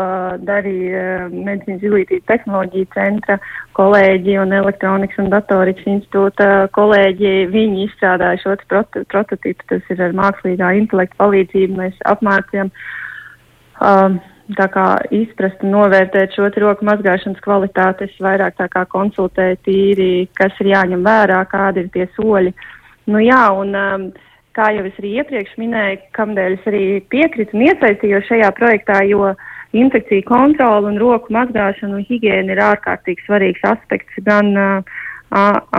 darīja 0.45 1.29
medicīnas 1.33 1.83
izglītības 1.83 2.27
tehnoloģija 2.29 2.87
centra 2.95 3.39
kolēģi 3.79 4.37
un 4.39 4.53
elektronikas 4.53 5.19
un 5.19 5.31
datorikas 5.33 5.87
institūta 5.87 6.69
kolēģi. 6.77 7.33
Viņi 7.51 7.87
izstrādāja 7.89 8.43
šo 8.43 8.57
proto 8.69 9.05
prototipu, 9.09 9.65
tas 9.69 9.83
ir 9.91 10.03
ar 10.03 10.13
mākslīgā 10.13 10.75
intelekta 10.79 11.19
palīdzību. 11.25 11.81
Mēs 11.81 11.97
apmācījām 12.13 12.71
um, 13.81 14.21
tā 14.59 14.69
kā 14.71 14.87
izprast 15.11 15.65
un 15.65 15.75
novērtēt 15.75 16.37
šo 16.37 16.51
roku 16.63 16.87
mazgāšanas 16.87 17.41
kvalitāti. 17.43 18.05
Es 18.05 18.21
vairāk 18.21 18.59
tā 18.61 18.69
kā 18.69 18.85
konsultēju 18.85 19.63
tīri, 19.65 20.29
kas 20.39 20.53
ir 20.61 20.75
jāņem 20.77 21.03
vērā, 21.03 21.43
kādi 21.51 21.87
ir 21.87 21.91
tie 21.95 22.07
soļi. 22.15 22.53
Nu 23.11 23.19
jā, 23.19 23.43
un 23.59 23.75
um, 23.75 24.13
kā 24.57 24.69
jau 24.77 24.85
es 24.89 24.99
arī 25.01 25.15
iepriekš 25.21 25.57
minēju, 25.61 26.01
kamdēļ 26.17 26.57
es 26.59 26.69
arī 26.71 26.85
piekritu 27.13 27.57
un 27.57 27.65
iesaistījos 27.69 28.29
šajā 28.29 28.51
projektā, 28.59 29.01
jo 29.09 29.33
infekciju 29.77 30.27
kontrola 30.29 30.91
un 30.91 31.01
roku 31.01 31.33
mazgāšana 31.33 31.99
un 31.99 32.07
higiēna 32.09 32.53
ir 32.55 32.63
ārkārtīgi 32.67 33.25
svarīgs 33.27 33.65
aspekts 33.69 34.23
gan 34.27 34.53
uh, 34.61 35.01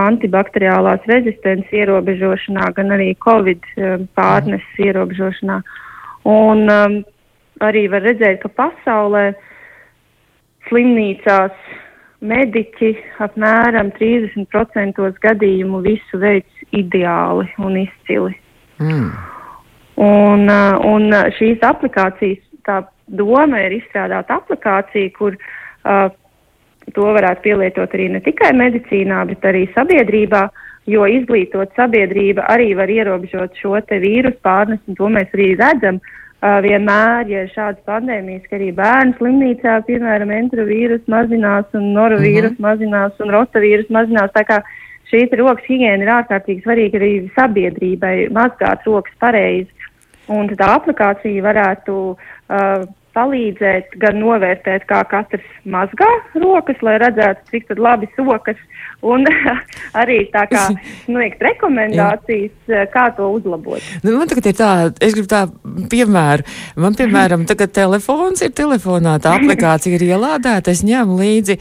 antibakteriālās 0.01 1.05
rezistences 1.09 1.73
ierobežošanā, 1.77 2.71
gan 2.77 2.95
arī 2.97 3.13
covid 3.21 3.65
uh, 3.77 3.95
pārneses 4.17 4.83
ierobežošanā. 4.87 5.61
Un 6.29 6.65
um, 6.71 6.99
arī 7.61 7.87
var 7.91 8.05
redzēt, 8.07 8.41
ka 8.41 8.51
pasaulē 8.57 9.31
slimnīcās 10.69 11.57
mediķi 12.23 12.93
apmēram 13.23 13.91
30% 13.99 15.11
gadījumu 15.25 15.83
visu 15.83 16.21
veids 16.21 16.69
ideāli 16.71 17.49
un 17.59 17.77
izcili. 17.83 18.42
Mm. 18.79 19.11
Un, 19.95 20.49
uh, 20.49 20.79
un 20.89 21.13
šīs 21.37 21.61
aplikācijas, 21.65 22.41
tā 22.65 22.81
doma 23.07 23.61
ir 23.61 23.77
izstrādāt 23.77 24.31
aplikāciju, 24.33 25.11
kur 25.17 25.37
uh, 25.37 26.07
to 26.95 27.07
varētu 27.15 27.45
pielietot 27.45 27.93
arī 27.93 28.09
ne 28.15 28.23
tikai 28.23 28.53
medicīnā, 28.57 29.21
bet 29.29 29.45
arī 29.45 29.67
sabiedrībā, 29.75 30.47
jo 30.89 31.05
izglītot 31.07 31.71
sabiedrība 31.77 32.47
arī 32.51 32.73
var 32.75 32.91
ierobežot 32.91 33.55
šo 33.61 33.77
te 33.87 34.01
vīrusu 34.03 34.41
pārnesu, 34.43 34.83
un 34.87 34.99
to 34.99 35.13
mēs 35.13 35.37
arī 35.37 35.53
redzam. 35.59 36.01
Uh, 36.43 36.57
vienmēr, 36.59 37.29
ja 37.31 37.45
ir 37.45 37.51
šādas 37.53 37.85
pandēmijas, 37.87 38.49
ka 38.49 38.57
arī 38.57 38.73
bērnu 38.75 39.13
slimnīcā, 39.15 39.77
piemēram, 39.87 40.33
entrovīrus 40.35 41.05
mazinās 41.07 41.69
un 41.77 41.93
norovīrus 41.95 42.51
mm 42.51 42.57
-hmm. 42.57 42.65
mazinās 42.67 43.21
un 43.23 43.31
rotavīrus 43.31 43.87
mazinās. 43.95 44.33
Tā 44.35 44.43
kā 44.49 44.57
uh, 44.59 44.73
šī 45.11 45.25
rokas 45.39 45.67
higiēna 45.69 46.05
ir 46.05 46.11
ārkārtīgi 46.17 46.65
svarīga 46.65 46.99
arī 46.99 47.11
sabiedrībai, 47.37 48.15
mazgāt 48.33 48.85
rokas 48.87 49.15
pareizi. 49.23 49.89
Un 50.31 50.47
tā 50.55 50.69
aplikācija 50.77 51.43
varētu 51.43 51.95
uh, 52.13 52.85
palīdzēt 53.13 53.97
gan 54.01 54.17
novērtēt, 54.21 54.87
kā 54.89 55.03
katrs 55.09 55.45
mazgā 55.69 56.09
rokas, 56.41 56.79
lai 56.85 56.97
redzētu, 57.01 57.45
cik 57.51 57.73
labi 57.77 58.09
sokas, 58.17 58.59
un 59.05 59.25
arī 60.01 60.19
tā 60.33 60.45
kā 60.51 60.65
sniegt 61.05 61.43
rekomendācijas, 61.43 62.55
eh, 62.71 62.85
kā 62.93 63.09
to 63.17 63.29
uzlabot. 63.37 63.83
Nu, 64.03 64.15
man 64.17 64.31
tagad 64.31 64.49
ir 64.49 64.57
tā, 64.57 64.71
es 65.03 65.15
gribu 65.15 65.29
tā 65.31 65.43
piemēru. 65.91 66.47
Man, 66.83 66.97
piemēram, 66.97 67.45
tagad 67.49 67.75
telefons 67.75 68.43
ir 68.45 68.53
telefonā, 68.55 69.19
tā 69.23 69.35
aplikācija 69.37 69.99
ir 69.99 70.07
ielādēta, 70.09 70.73
es 70.73 70.83
ņemu 70.87 71.19
līdzi, 71.19 71.59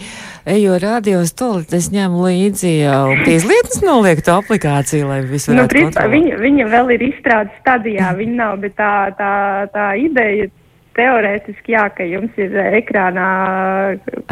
ejo 0.56 0.78
radio 0.82 1.22
stolit, 1.28 1.74
es 1.76 1.90
ņemu 1.92 2.24
līdzi 2.26 2.72
un 2.92 3.22
pie 3.26 3.36
izlietnes 3.38 3.82
noliek 3.84 4.24
to 4.24 4.38
aplikāciju, 4.40 5.10
lai 5.10 5.20
viss 5.26 5.50
nu, 5.50 5.58
varētu 5.58 5.78
nu, 5.78 5.90
kontrolēt. 5.90 6.16
Viņa, 6.16 6.40
viņa 6.42 6.72
vēl 6.72 6.96
ir 6.96 7.06
izstrādes 7.10 7.60
stadijā, 7.60 8.10
viņa 8.18 8.36
nav, 8.40 8.58
bet 8.64 8.76
tā, 8.78 8.92
tā, 9.18 9.32
tā 9.74 9.92
ideja 10.00 10.48
teorētiski 10.96 11.74
jā, 11.74 11.84
ka 11.96 12.04
jums 12.06 12.36
ir 12.40 12.54
eh, 12.58 12.78
ekrānā 12.80 13.28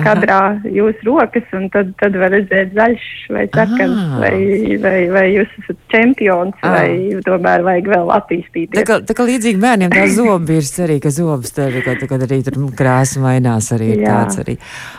kadrā 0.01 0.39
Aha. 0.51 0.71
jūsu 0.73 1.07
rokas, 1.09 1.47
un 1.57 1.69
tad, 1.73 1.93
tad 2.01 2.17
var 2.21 2.33
redzēt 2.35 2.75
zaļš 2.77 3.07
vai 3.33 3.45
sarkans, 3.55 4.01
vai, 4.21 4.35
vai, 4.83 4.97
vai 5.13 5.25
jūs 5.33 5.55
esat 5.63 5.79
čempions, 5.93 6.57
Aha. 6.61 6.73
vai 6.75 7.21
tomēr 7.27 7.65
vajag 7.67 7.91
vēl 7.95 8.13
attīstīties. 8.17 8.77
Tā 8.77 8.85
kā, 8.89 8.99
tā 9.07 9.17
kā 9.17 9.27
līdzīgi 9.29 9.63
bērniem 9.63 9.95
tā 9.95 10.07
zobi 10.15 10.59
ir 10.61 10.69
arī, 10.85 10.99
ka 11.03 11.13
zobs 11.15 11.55
tev, 11.57 11.79
kad, 11.87 12.05
kad 12.13 12.27
arī 12.27 12.41
tur 12.47 12.59
krāsa 12.77 13.23
mainās, 13.25 13.71
arī 13.77 13.93
ir 13.97 14.05
tāds 14.05 14.41
arī. 14.43 14.57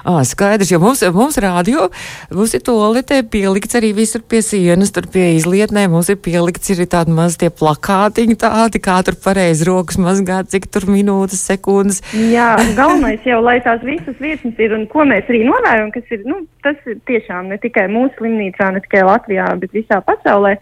Ā, 0.07 0.17
skaidrs, 0.27 0.73
jo 0.73 0.81
mums, 0.81 1.03
mums 1.15 1.39
rādio, 1.41 1.89
mums 2.33 2.55
ir 2.57 2.65
toaletē 2.65 3.21
pielikts 3.31 3.77
arī 3.79 3.93
visur 3.97 4.25
pie 4.25 4.41
sienas, 4.45 4.93
tur 4.95 5.09
pie 5.11 5.31
izlietnē, 5.37 5.87
mums 5.91 6.09
ir 6.13 6.19
pielikts 6.23 6.73
arī 6.75 6.89
tādi 6.89 7.15
maz 7.15 7.37
tie 7.41 7.51
plakātiņi 7.53 8.39
tādi, 8.41 8.81
kā 8.83 8.99
tur 9.05 9.17
pareizi 9.21 9.67
rokas 9.69 9.99
mazgāt, 10.01 10.51
cik 10.53 10.69
tur 10.73 10.89
minūtes 10.89 11.50
sekundes. 11.51 12.01
Jā, 12.31 12.53
galvenais 12.79 13.25
jau, 13.27 13.41
lai 13.45 13.59
tās 13.65 13.83
visas 13.85 14.17
viesnes 14.23 14.59
ir 14.61 14.75
un 14.77 14.87
ko 14.91 15.05
mēs 15.07 15.29
arī 15.31 15.43
novērojam, 15.47 15.91
kas 15.95 16.15
ir, 16.15 16.23
nu, 16.29 16.43
tas 16.65 16.79
ir 16.89 16.99
tiešām 17.09 17.51
ne 17.51 17.59
tikai 17.61 17.87
mūsu 17.91 18.15
slimnīcā, 18.19 18.71
ne 18.75 18.83
tikai 18.85 19.05
Latvijā, 19.07 19.51
bet 19.61 19.75
visā 19.77 20.01
pasaulē. 20.07 20.57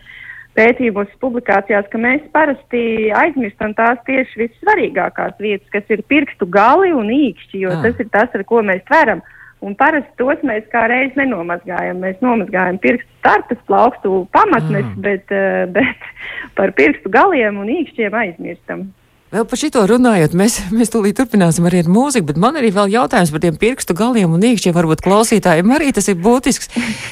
Pētījumos, 0.58 1.12
publikācijās, 1.22 1.86
ka 1.92 2.00
mēs 2.02 2.24
parasti 2.36 2.82
aizmirstam 3.16 3.72
tās 3.78 4.00
tieši 4.08 4.42
vissvarīgākās 4.42 5.38
vietas, 5.40 5.70
kas 5.72 5.94
ir 5.94 6.02
pirkstu 6.10 6.50
gali 6.52 6.90
un 6.92 7.12
īkšķi, 7.14 7.62
jo 7.64 7.72
ah. 7.72 7.84
tas 7.86 8.02
ir 8.02 8.10
tas, 8.12 8.34
ar 8.36 8.44
ko 8.50 8.64
mēs 8.66 8.82
tveram. 8.90 9.22
Un 9.64 9.76
parasti 9.76 10.12
tos 10.20 10.40
mēs 10.48 10.68
kā 10.72 10.86
reiz 10.88 11.16
nenomazgājam. 11.20 12.00
Mēs 12.00 12.22
nomazgājam 12.24 12.80
pirkstu 12.80 13.12
starpes, 13.20 13.60
plaukstu 13.68 14.22
pamatnes, 14.36 14.88
mm. 14.88 15.02
bet, 15.04 15.34
uh, 15.36 15.66
bet 15.76 16.08
par 16.58 16.74
pirkstu 16.76 17.12
galiem 17.14 17.60
un 17.60 17.72
īkšķiem 17.80 18.16
aizmirstam. 18.24 18.88
Vēl 19.30 19.44
par 19.46 19.60
šito 19.62 19.84
runājot, 19.86 20.34
mēs, 20.34 20.56
mēs 20.74 20.90
tūlīt 20.90 21.20
turpināsim 21.20 21.68
arī 21.70 21.84
ar 21.84 21.90
mūziku, 21.94 22.32
bet 22.32 22.40
man 22.42 22.56
arī 22.58 22.72
vēl 22.74 22.90
jautājums 22.96 23.30
par 23.30 23.44
tiem 23.44 23.60
pirkstu 23.62 23.94
galiem 23.94 24.32
un 24.34 24.42
iekšķiem. 24.42 24.74
Varbūt 24.74 25.04
klausītājiem 25.06 25.74
arī 25.76 25.92
tas 25.94 26.10
ir 26.10 26.18
būtisks, 26.18 26.72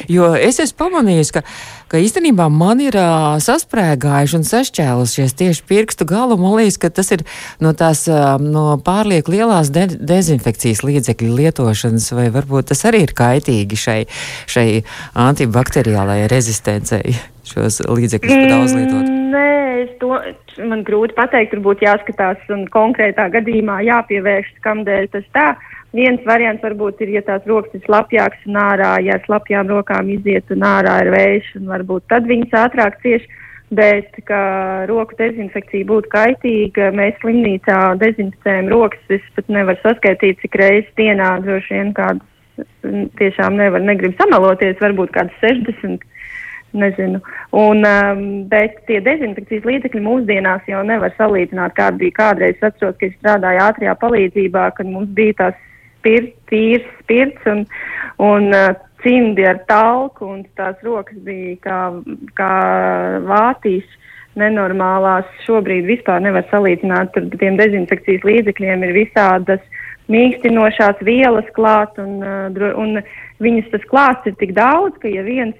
jo 0.09 0.31
es 0.33 0.57
esmu 0.63 0.79
pamanījis, 0.79 1.29
ka, 1.35 1.43
ka 1.93 2.01
īstenībā 2.01 2.49
man 2.49 2.81
ir 2.81 2.97
uh, 2.97 3.37
sasprēgājuši 3.45 4.37
un 4.39 4.49
sašķēlušies 4.49 5.37
tieši 5.37 5.63
pirkstu 5.69 6.09
galu. 6.09 6.39
Man 6.41 6.57
liekas, 6.57 6.81
ka 6.81 6.89
tas 6.89 7.13
ir 7.13 7.21
no 7.61 7.75
tās 7.77 8.07
uh, 8.09 8.41
no 8.41 8.65
pārlieku 8.81 9.37
lielās 9.37 9.69
de 9.69 9.85
dezinfekcijas 9.93 10.81
līdzekļu 10.89 11.37
lietošanas, 11.37 12.09
vai 12.17 12.31
varbūt 12.33 12.73
tas 12.73 12.81
arī 12.89 13.05
ir 13.05 13.13
kaitīgi 13.13 13.83
šai, 13.85 14.01
šai 14.49 14.69
antibakteriālajai 15.29 16.31
rezistencei 16.33 17.19
šos 17.53 17.79
līdzekļus 17.87 18.35
mm, 18.35 18.51
daudz 18.51 18.75
lietot? 18.77 19.09
Nē, 19.33 19.47
es 19.85 19.95
to 20.01 20.13
man 20.69 20.83
grūti 20.87 21.15
pateikt. 21.17 21.53
Tur 21.53 21.63
būtu 21.65 21.85
jāskatās 21.87 22.53
un 22.53 22.65
konkrētā 22.73 23.27
gadījumā 23.33 23.79
jāpievēršas, 23.87 24.61
kamdēļ 24.65 25.09
tas 25.15 25.25
tā. 25.35 25.47
Viens 25.95 26.21
variants 26.27 26.63
varbūt 26.65 27.01
ir, 27.05 27.15
ja 27.15 27.23
tās 27.25 27.45
rokas 27.47 27.73
ir 27.77 27.83
slapjākas 27.85 28.47
un 28.49 28.59
ārā, 28.59 28.93
ja 29.05 29.17
slapjām 29.25 29.69
rokām 29.71 30.09
iziet 30.13 30.51
un 30.53 30.65
ārā 30.67 30.99
ir 31.05 31.11
vējš, 31.15 31.51
un 31.61 31.69
varbūt 31.71 32.07
tad 32.11 32.27
viņas 32.29 32.57
ātrāk 32.65 32.99
cieši. 33.05 33.43
Bet, 33.67 34.13
ka 34.23 34.37
roku 34.87 35.17
dezinfekcija 35.19 35.83
būtu 35.89 36.07
kaitīga, 36.13 36.85
mēs 36.95 37.17
slimnīcā 37.19 37.97
dezinficējam 37.99 38.69
rokas. 38.71 39.01
Es 39.11 39.25
pat 39.35 39.49
nevaru 39.51 39.81
saskaitīt, 39.81 40.39
cik 40.39 40.55
reizes 40.55 40.93
dienā 40.95 41.33
droši 41.43 41.75
vien 41.75 41.91
kādas 41.97 42.23
tiešām 43.19 43.57
nevar, 43.59 43.83
negrib 43.83 44.15
samaloties, 44.21 44.79
varbūt 44.79 45.11
kādas 45.17 45.35
60 45.43 46.05
nezinu. 46.79 47.21
Un, 47.57 47.83
um, 47.87 48.23
bet 48.51 48.79
tie 48.89 48.99
dezinfekcijas 49.03 49.65
līdzekļi 49.67 50.03
mūsdienās 50.05 50.67
jau 50.69 50.83
nevar 50.87 51.13
salīdzināt, 51.17 51.75
kāda 51.77 51.99
bija 52.01 52.17
kādreiz. 52.19 52.57
Es 52.57 52.69
atceros, 52.69 52.97
ka 52.99 53.09
es 53.09 53.15
strādāju 53.19 53.63
ātrijā 53.65 53.95
palīdzībā, 54.01 54.69
kad 54.77 54.89
mums 54.89 55.11
bija 55.17 55.37
tās 55.41 55.63
spirts, 55.97 56.35
tīrs 56.51 56.87
spirts 57.01 57.49
un, 57.51 57.63
un 58.23 58.49
uh, 58.55 58.73
cimdi 59.03 59.45
ar 59.47 59.61
talku, 59.69 60.27
un 60.33 60.43
tās 60.59 60.79
rokas 60.85 61.19
bija 61.25 61.55
kā, 61.63 61.81
kā 62.39 62.53
vātīs. 63.27 63.85
Nenormālās 64.37 65.25
šobrīd 65.47 65.87
vispār 65.89 66.21
nevar 66.21 66.45
salīdzināt. 66.51 67.09
Tur 67.15 67.25
tiem 67.41 67.55
dezinfekcijas 67.57 68.21
līdzekļiem 68.27 68.83
ir 68.85 68.91
visādas 68.93 69.63
mīkstinošās 70.13 71.01
vielas 71.07 71.47
klāt, 71.55 71.97
un, 71.97 72.19
uh, 72.21 72.75
un 72.77 73.01
viņas 73.43 73.71
tas 73.73 73.87
klāsts 73.89 74.29
ir 74.29 74.37
tik 74.41 74.53
daudz, 74.57 74.97
ka 75.01 75.11
ja 75.11 75.23
viens 75.25 75.57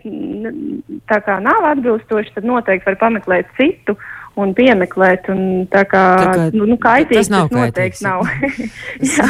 tā 1.10 1.20
kā 1.26 1.38
nav 1.44 1.68
atbilstošs, 1.74 2.34
tad 2.36 2.48
noteikti 2.48 2.90
var 2.90 3.00
pameklēt 3.04 3.52
citu 3.60 3.98
un 4.42 4.54
piemeklēt. 4.58 5.30
Un 5.34 5.66
tā 5.72 5.84
kā, 5.90 6.04
tā 6.22 6.30
kā 6.34 6.46
nu, 6.56 6.68
nu, 6.70 6.78
kaitīgs, 6.82 7.28
tas, 7.28 7.34
nav 7.34 7.50
tas 7.52 7.60
noteikti 7.60 8.06
nav. 8.06 8.24
jā, 9.14 9.28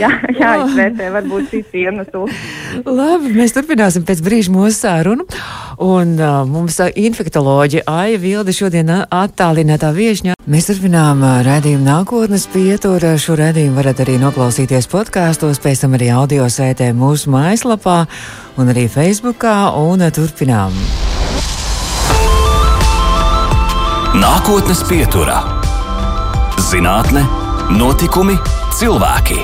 jā, 0.00 0.10
jāizvērtē 0.40 1.10
varbūt 1.14 1.52
cits 1.52 1.76
iemesls. 1.76 2.42
Labi, 2.84 3.32
mēs 3.36 3.56
turpināsim 3.56 4.06
pēc 4.08 4.22
brīža 4.26 4.54
mūsu 4.54 4.78
sārunu. 4.82 5.26
Un 5.82 6.14
uh, 6.16 6.40
mums 6.48 6.78
uh, 6.80 6.88
infektoloģi 6.96 7.82
Aija 7.90 8.20
Vilde 8.20 8.54
šodien 8.56 8.88
uh, 8.92 9.02
attālinātā 9.12 9.90
viešņā. 9.96 10.36
Mēs 10.48 10.70
turpinām 10.70 11.20
uh, 11.20 11.40
redzējumu 11.44 11.84
nākotnes 11.84 12.46
pieturu. 12.52 13.12
Šo 13.20 13.36
redzējumu 13.36 13.76
varat 13.76 14.00
arī 14.06 14.16
noklausīties 14.22 14.88
podkāstos, 14.92 15.60
pēc 15.60 15.84
tam 15.84 15.98
arī 15.98 16.08
audio 16.16 16.48
sētē 16.48 16.92
mūsu 16.96 17.34
mājaslapā 17.34 18.04
un 18.56 18.72
arī 18.72 18.88
Facebookā. 18.92 19.58
Un 19.76 20.08
turpinām. 20.16 20.72
Nākotnes 24.16 24.78
pieturā- 24.88 25.42
zinātne, 26.70 27.20
notikumi, 27.76 28.38
cilvēki. 28.72 29.36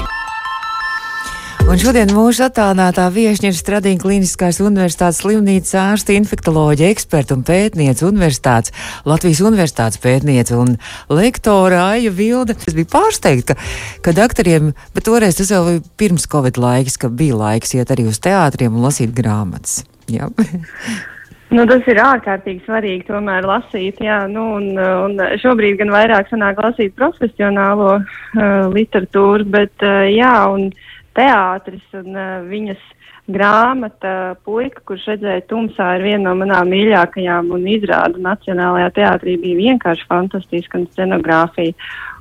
Un 1.69 1.77
šodien 1.77 2.09
mūsu 2.17 2.47
attālinātā 2.47 3.05
viesņa 3.13 3.51
ir 3.51 3.59
Stradīna 3.59 4.01
Kliniskās 4.01 4.63
universitātes 4.65 5.21
slimnīcas 5.21 5.77
ārsta, 5.77 6.17
infektoloģija, 6.17 6.89
eksperta 6.89 7.37
un 7.37 7.45
pētniece 7.45 8.09
universitātes, 8.09 8.73
Latvijas 9.05 9.45
universitātes 9.45 10.01
pētniece 10.01 10.57
un 10.57 10.79
lektora 11.11 11.93
Aija 11.93 12.11
Vilde. 12.11 12.57
Es 12.57 12.73
biju 12.73 12.89
pārsteigta, 12.97 13.53
ka, 13.53 13.71
ka 14.01 14.17
doktoriem, 14.23 14.73
bet 14.97 15.05
toreiz 15.05 15.37
tas 15.37 15.53
jau 15.53 15.67
bija 15.69 15.85
pirms 16.01 16.25
Covid 16.33 16.57
laiks, 16.57 16.97
ka 16.97 17.13
bija 17.13 17.37
laiks 17.37 17.77
iet 17.77 17.93
arī 17.93 18.09
uz 18.09 18.25
teātriem 18.25 18.73
un 18.73 18.89
lasīt 18.89 19.13
grāmatas. 19.13 19.83
Jā. 20.09 20.33
Nu, 21.53 21.67
tas 21.69 21.85
ir 21.91 21.99
ārkārtīgi 22.01 22.63
svarīgi 22.65 23.05
tomēr 23.11 23.45
lasīt, 23.45 23.99
jā, 24.01 24.23
nu, 24.31 24.47
un, 24.57 24.71
un 24.79 25.19
šobrīd 25.43 25.77
gan 25.83 25.93
vairāk 25.93 26.31
sanāk 26.31 26.63
lasīt 26.65 26.95
profesionālo 26.97 27.91
uh, 27.99 28.07
literatūru, 28.73 29.45
bet 29.53 29.85
uh, 29.85 30.07
jā, 30.09 30.33
un 30.49 30.71
teātris 31.13 31.85
un 31.99 32.17
uh, 32.17 32.39
viņas 32.49 32.81
grāmata 33.33 34.35
puika, 34.47 34.81
kurš 34.89 35.05
redzēja 35.13 35.45
tumsā, 35.51 35.91
ir 35.99 36.07
viena 36.09 36.31
no 36.31 36.35
manām 36.41 36.73
mīļākajām 36.73 37.53
un 37.55 37.69
izrāda 37.71 38.23
Nacionālajā 38.31 38.89
teātrī 38.97 39.37
bija 39.45 39.61
vienkārši 39.61 40.09
fantastiska 40.09 40.81
un 40.81 40.89
scenogrāfija. 40.91 41.77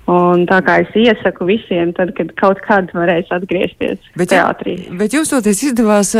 Un 0.09 0.47
tā 0.49 0.57
kā 0.65 0.79
es 0.81 0.95
iesaku 0.97 1.45
visiem, 1.45 1.91
tad, 1.95 2.09
kad 2.17 2.31
kaut 2.39 2.59
kad 2.65 2.89
varēs 2.95 3.29
atgriezties 3.31 3.99
bet, 4.17 4.31
teātrī. 4.33 4.73
Bet 4.97 5.13
jums 5.13 5.29
toties 5.29 5.61
izdevās 5.69 6.15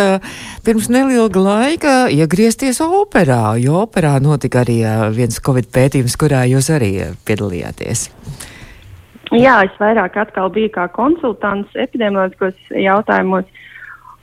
pirms 0.63 0.87
neilga 0.93 1.41
laika 1.41 1.95
iegriezties 2.13 2.79
operā, 2.85 3.57
jo 3.59 3.81
operā 3.81 4.13
notika 4.21 4.61
arī 4.61 4.83
viens 5.17 5.41
Covid 5.43 5.71
pētījums, 5.73 6.15
kurā 6.21 6.45
jūs 6.51 6.69
arī 6.77 6.93
piedalījāties. 7.25 8.05
Jā, 9.31 9.61
es 9.63 9.75
vairāk 9.79 10.17
atkal 10.19 10.49
biju 10.51 10.73
kā 10.75 10.89
konsultants 10.91 11.71
epidemioloģiskos 11.79 12.73
jautājumos 12.75 13.47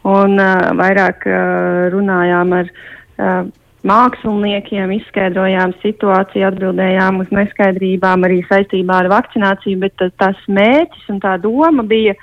un 0.08 0.36
uh, 0.36 0.68
vairāk 0.76 1.24
uh, 1.24 1.86
runājām 1.94 2.52
ar 2.58 2.68
uh, 2.68 3.48
māksliniekiem, 3.88 4.92
izskaidrojām 4.98 5.74
situāciju, 5.82 6.46
atbildējām 6.50 7.22
uz 7.22 7.30
neskaidrībām 7.34 8.26
arī 8.28 8.42
saistībā 8.48 9.02
ar 9.02 9.10
vakcināciju, 9.12 9.80
bet 9.84 10.04
tas 10.20 10.38
mērķis 10.48 11.08
un 11.14 11.20
tā 11.24 11.36
doma 11.42 11.84
bija 11.88 12.14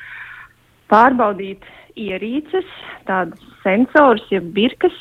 pārbaudīt 0.91 1.65
ierīces, 1.99 2.67
tādas 3.08 3.41
sensors, 3.63 4.25
jeb 4.32 4.51
birkas, 4.56 4.95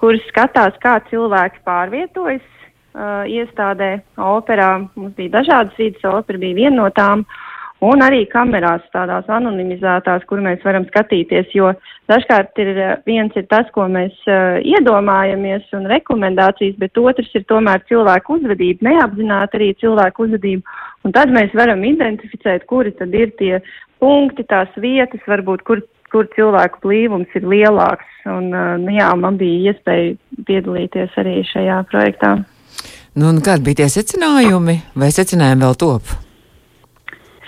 kuras 0.00 0.24
skatās, 0.30 0.76
kā 0.82 0.98
cilvēki 1.10 1.64
pārvietojas 1.66 2.44
uh, 2.44 3.24
iestādē, 3.28 3.96
operā. 4.16 4.70
Mums 4.94 5.16
bija 5.18 5.38
dažādas 5.40 5.76
vīdes, 5.80 6.06
opera 6.08 6.40
bija 6.40 6.62
viena 6.62 6.76
no 6.84 6.88
tām. 6.96 7.26
Uh, 7.26 7.45
un 7.86 8.02
arī 8.04 8.24
kamerās 8.30 8.84
tādās 8.94 9.28
anonimizētās, 9.32 10.24
kur 10.28 10.40
mēs 10.44 10.62
varam 10.66 10.86
skatīties, 10.88 11.52
jo 11.54 11.72
dažkārt 12.10 12.58
ir 12.62 12.70
eh, 12.74 12.92
viens 13.08 13.34
ir 13.38 13.46
tas, 13.50 13.68
ko 13.74 13.86
mēs 13.92 14.14
uh, 14.30 14.58
iedomājamies 14.62 15.66
un 15.76 15.88
rekomendācijas, 15.90 16.78
bet 16.80 16.98
otrs 17.00 17.30
ir 17.38 17.46
tomēr 17.50 17.84
cilvēku 17.90 18.38
uzvedība, 18.38 18.88
neapzināti 18.90 19.60
arī 19.60 19.72
cilvēku 19.82 20.26
uzvedība, 20.26 20.78
un 21.04 21.16
tad 21.16 21.32
mēs 21.34 21.54
varam 21.58 21.84
identificēt, 21.86 22.66
kuri 22.70 22.94
tad 22.98 23.14
ir 23.14 23.34
tie 23.40 23.60
punkti, 24.02 24.46
tās 24.48 24.72
vietas, 24.82 25.22
varbūt, 25.28 25.64
kur, 25.68 25.82
kur 26.12 26.28
cilvēku 26.34 26.82
blīvums 26.84 27.38
ir 27.38 27.48
lielāks, 27.54 28.12
un, 28.32 28.52
uh, 28.52 28.92
jā, 28.98 29.10
man 29.20 29.38
bija 29.40 29.72
iespēja 29.72 30.14
piedalīties 30.48 31.18
arī 31.22 31.40
šajā 31.52 31.82
projektā. 31.92 32.36
Nu, 33.16 33.30
un 33.30 33.40
kādi 33.40 33.70
bija 33.70 33.84
tie 33.84 33.90
secinājumi, 34.00 34.80
vai 35.00 35.08
secinājumi 35.14 35.64
vēl 35.64 35.76
top? 35.80 36.25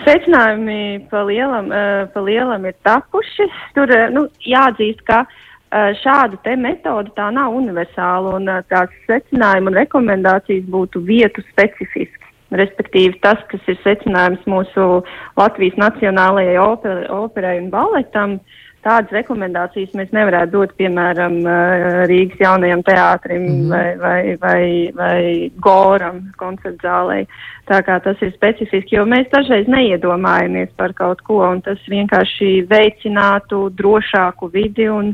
Secinājumi 0.04 1.08
pa 1.10 1.24
lielam, 1.26 1.72
uh, 1.74 2.06
pa 2.12 2.22
lielam 2.22 2.66
ir 2.68 2.76
tapuši. 2.86 3.48
Tur 3.76 3.90
uh, 3.90 4.06
nu, 4.14 4.26
jāatzīst, 4.46 5.02
ka 5.08 5.24
uh, 5.24 5.90
šāda 6.02 6.56
metode 6.56 7.10
tā 7.16 7.30
nav 7.34 7.56
universāla 7.58 8.36
un 8.38 8.46
tās 8.70 8.94
secinājumi 9.08 9.72
un 9.72 9.80
rekomendācijas 9.82 10.70
būtu 10.70 11.02
vietu 11.08 11.44
specifiski. 11.50 12.24
Respektīvi, 12.48 13.18
tas, 13.20 13.42
kas 13.50 13.60
ir 13.68 13.76
secinājums 13.82 14.46
mūsu 14.48 15.02
Latvijas 15.36 15.76
Nacionālajai 15.76 16.56
oper, 16.62 17.04
operai 17.12 17.58
un 17.60 17.68
baletam, 17.74 18.38
uh, 18.38 18.57
tādas 18.86 19.12
rekomendācijas 19.14 19.94
mēs 19.98 20.12
nevarētu 20.14 20.52
dot, 20.54 20.74
piemēram, 20.78 21.38
eh, 21.42 22.06
Rīgas 22.10 22.42
jaunajam 22.44 22.82
teātrim 22.86 23.44
mm 23.48 23.68
vai, 23.72 23.88
vai, 23.96 24.36
vai, 24.40 24.62
vai 24.94 25.50
Goram 25.60 26.22
koncertzālei. 26.38 27.26
Tā 27.68 27.82
kā 27.84 27.98
tas 28.02 28.16
ir 28.24 28.32
specifiski, 28.32 28.96
jo 28.96 29.04
mēs 29.04 29.28
dažreiz 29.34 29.68
neiedomājamies 29.68 30.72
par 30.76 30.94
kaut 30.96 31.20
ko, 31.26 31.42
un 31.50 31.60
tas 31.60 31.78
vienkārši 31.90 32.64
veicinātu 32.70 33.68
drošāku 33.76 34.48
vidi 34.54 34.88
un, 34.88 35.12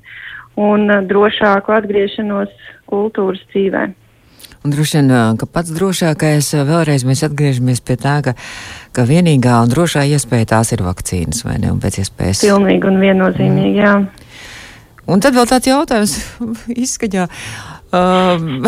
un 0.56 0.86
drošāku 1.10 1.74
atgriešanos 1.74 2.54
kultūras 2.86 3.42
dzīvē. 3.50 3.88
Un 4.64 4.72
droši 4.72 4.96
vien, 4.96 5.10
ka 5.36 5.44
pats 5.44 5.68
drošākais 5.76 6.46
vēlreiz 6.64 7.02
mēs 7.04 7.20
atgriežamies 7.26 7.82
pie 7.84 7.98
tā, 8.00 8.14
ka, 8.24 8.32
ka 8.96 9.04
vienīgā 9.04 9.58
un 9.60 9.68
drošā 9.68 10.06
iespēja 10.08 10.54
tās 10.54 10.72
ir 10.72 10.80
vakcīnas, 10.86 11.42
vai 11.44 11.58
ne? 11.60 11.68
Un 11.74 11.82
pēc 11.82 11.98
iespējas. 12.00 12.40
Pilnīgi 12.46 12.88
un 12.88 12.96
viennozīmīgi, 13.02 13.82
jā. 13.84 13.92
Un 15.04 15.20
tad 15.20 15.36
vēl 15.36 15.50
tāds 15.50 15.68
jautājums 15.68 16.16
izskaņā. 16.86 17.26
Um, 17.92 18.64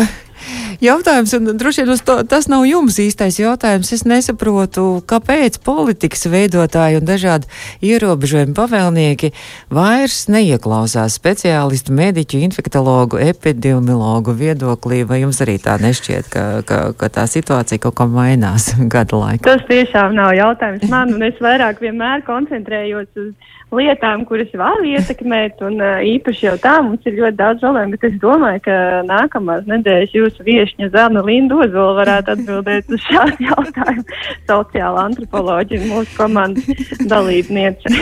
Jautājums, 0.83 1.33
un 1.37 1.51
droši 1.57 1.85
vien 1.85 2.01
to, 2.05 2.17
tas 2.29 2.47
nav 2.51 2.65
jums 2.67 2.99
īstais 3.01 3.39
jautājums. 3.39 3.91
Es 3.95 4.03
nesaprotu, 4.07 5.01
kāpēc 5.09 5.59
politikas 5.65 6.27
veidotāji 6.31 6.99
un 6.99 7.07
dažādi 7.07 7.49
ierobežojumi 7.85 8.55
pavēlnieki 8.57 9.31
vairs 9.73 10.25
neieklausās 10.31 11.17
speciālistu, 11.17 11.95
mediķu, 11.97 12.41
infektologu, 12.47 13.21
epidemiologu 13.21 14.35
viedoklī. 14.37 15.03
Vai 15.07 15.23
jums 15.23 15.41
arī 15.45 15.57
tā 15.63 15.77
nešķiet, 15.81 16.31
ka, 16.33 16.45
ka, 16.67 16.81
ka 16.97 17.11
tā 17.19 17.27
situācija 17.29 17.81
kaut 17.87 17.97
kā 17.99 18.09
mainās 18.11 18.71
gada 18.93 19.21
laikā? 19.23 19.45
Tas 19.47 19.67
tiešām 19.69 20.17
nav 20.17 20.35
jautājums 20.37 20.87
man, 20.91 21.13
un 21.17 21.27
es 21.27 21.37
vairāk 21.43 21.81
vienmēr 21.83 22.25
koncentrējos 22.27 23.09
uz 23.17 23.31
lietām, 23.75 24.23
kuras 24.27 24.51
var 24.55 24.79
ietekmēt, 24.85 25.59
un 25.67 25.81
īpaši 25.81 26.45
jau 26.45 26.55
tā 26.61 26.77
mums 26.85 27.03
ir 27.07 27.17
ļoti 27.17 27.39
daudz 27.39 27.63
žēlēm, 27.63 27.93
bet 27.95 28.05
es 28.07 28.15
domāju, 28.21 28.61
ka 28.67 28.77
nākamās 29.07 29.67
nedēļas 29.67 30.15
jūsu 30.15 30.45
viešņa 30.57 30.91
Zana 30.95 31.23
Linda 31.25 31.61
Ozola 31.63 31.95
varētu 32.01 32.35
atbildēt 32.35 32.91
uz 32.93 33.03
šādu 33.07 33.49
jautājumu. 33.49 34.05
Sociāla 34.49 35.07
antropoloģija 35.11 35.89
mūsu 35.91 36.17
komandas 36.17 37.05
dalībniece. 37.13 37.93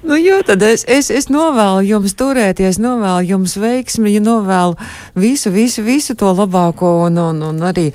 Nu, 0.00 0.16
jo 0.16 0.40
tad 0.42 0.62
es, 0.64 0.82
es, 0.88 1.10
es 1.12 1.28
novēlu 1.30 1.84
jums 1.84 2.16
turēties, 2.18 2.80
novēlu 2.80 3.28
jums 3.34 3.52
veiksmi, 3.60 4.16
novēlu 4.24 4.74
visu, 5.14 5.52
visu, 5.54 5.84
visu 5.86 6.16
to 6.18 6.32
labāko 6.34 6.96
un, 7.04 7.20
un, 7.20 7.42
un 7.50 7.62
arī 7.68 7.90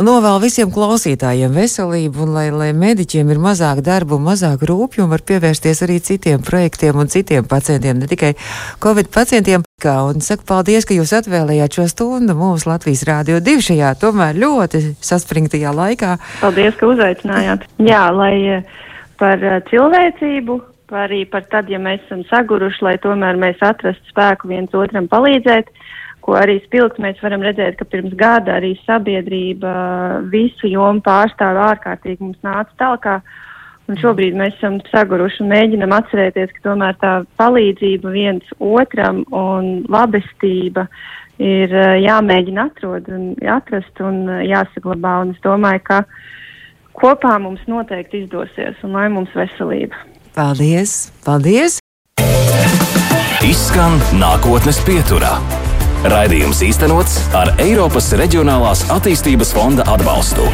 novēlu 0.00 0.40
visiem 0.46 0.72
klausītājiem 0.72 1.52
veselību 1.54 2.24
un 2.24 2.34
lai, 2.34 2.48
lai 2.50 2.70
mediķiem 2.74 3.30
ir 3.30 3.42
mazāk 3.44 3.84
darbu 3.86 4.18
mazāk 4.24 4.64
rūpju 4.66 5.04
un 5.04 5.12
var 5.12 5.22
pievērsties 5.28 5.84
arī 5.86 6.00
citiem 6.00 6.42
projektiem 6.42 6.98
un 6.98 7.12
citiem 7.12 7.46
pacientiem, 7.46 8.00
ne 8.00 8.08
tikai 8.10 8.34
Covid 8.82 9.12
pacientiem. 9.14 9.69
Kā, 9.80 9.94
un 10.04 10.20
saku 10.20 10.44
paldies, 10.48 10.84
ka 10.84 10.92
jūs 10.92 11.14
atvēlējāt 11.16 11.78
šo 11.78 11.86
stundu 11.88 12.34
mums 12.36 12.66
Latvijas 12.68 13.06
Rādio 13.08 13.38
2 13.40 13.62
šajā 13.70 13.94
tomēr 14.02 14.36
ļoti 14.36 14.82
saspringtajā 15.00 15.72
laikā. 15.72 16.18
Paldies, 16.42 16.76
ka 16.76 16.90
uzaicinājāt. 16.90 17.64
Jā, 17.88 18.02
lai 18.12 18.34
eh, 18.58 18.74
par 19.20 19.40
eh, 19.40 19.62
cilvēcību, 19.70 20.58
arī 21.00 21.22
par 21.32 21.46
tad, 21.48 21.70
ja 21.72 21.80
mēs 21.80 22.04
esam 22.04 22.26
saguruši, 22.28 22.84
lai 22.84 22.96
tomēr 23.00 23.40
mēs 23.40 23.62
atrastu 23.64 24.12
spēku 24.12 24.50
viens 24.52 24.76
otram 24.76 25.08
palīdzēt 25.08 25.72
ko 26.20 26.36
arī 26.38 26.58
spilgti 26.64 27.02
mēs 27.02 27.20
varam 27.24 27.42
redzēt, 27.44 27.78
ka 27.78 27.86
pirms 27.88 28.12
gada 28.18 28.58
arī 28.58 28.74
sabiedrība 28.84 29.72
visu 30.32 30.68
jomu 30.70 31.02
pārstāv 31.04 31.58
ārkārtīgi 31.70 32.20
mums 32.20 32.40
nāca 32.46 32.76
talkā. 32.82 33.20
Un 33.90 33.98
šobrīd 33.98 34.36
mēs 34.38 34.54
esam 34.54 34.76
saguruši 34.92 35.40
un 35.42 35.48
mēģinam 35.50 35.90
atcerēties, 35.96 36.52
ka 36.54 36.68
tomēr 36.68 36.94
tā 37.02 37.14
palīdzība 37.40 38.12
viens 38.14 38.52
otram 38.62 39.24
un 39.34 39.80
labestība 39.90 40.84
ir 41.42 41.74
jāmēģina 42.04 42.68
atrod 42.70 43.08
un 43.10 43.32
atrast 43.50 43.98
un 44.04 44.22
jāsaglabā. 44.46 45.16
Un 45.24 45.34
es 45.34 45.42
domāju, 45.42 45.82
ka 45.88 46.00
kopā 47.00 47.34
mums 47.42 47.64
noteikti 47.66 48.22
izdosies 48.26 48.78
un 48.86 48.94
lai 48.94 49.08
mums 49.10 49.34
veselība. 49.34 49.98
Paldies! 50.38 51.10
Paldies! 51.26 51.80
Izskan 53.42 53.98
nākotnes 54.20 54.78
pieturā. 54.86 55.40
Raidījums 56.06 56.62
īstenots 56.62 57.18
ar 57.36 57.56
Eiropas 57.58 58.12
Reģionālās 58.20 58.86
attīstības 58.94 59.50
fonda 59.56 59.88
atbalstu. 59.90 60.46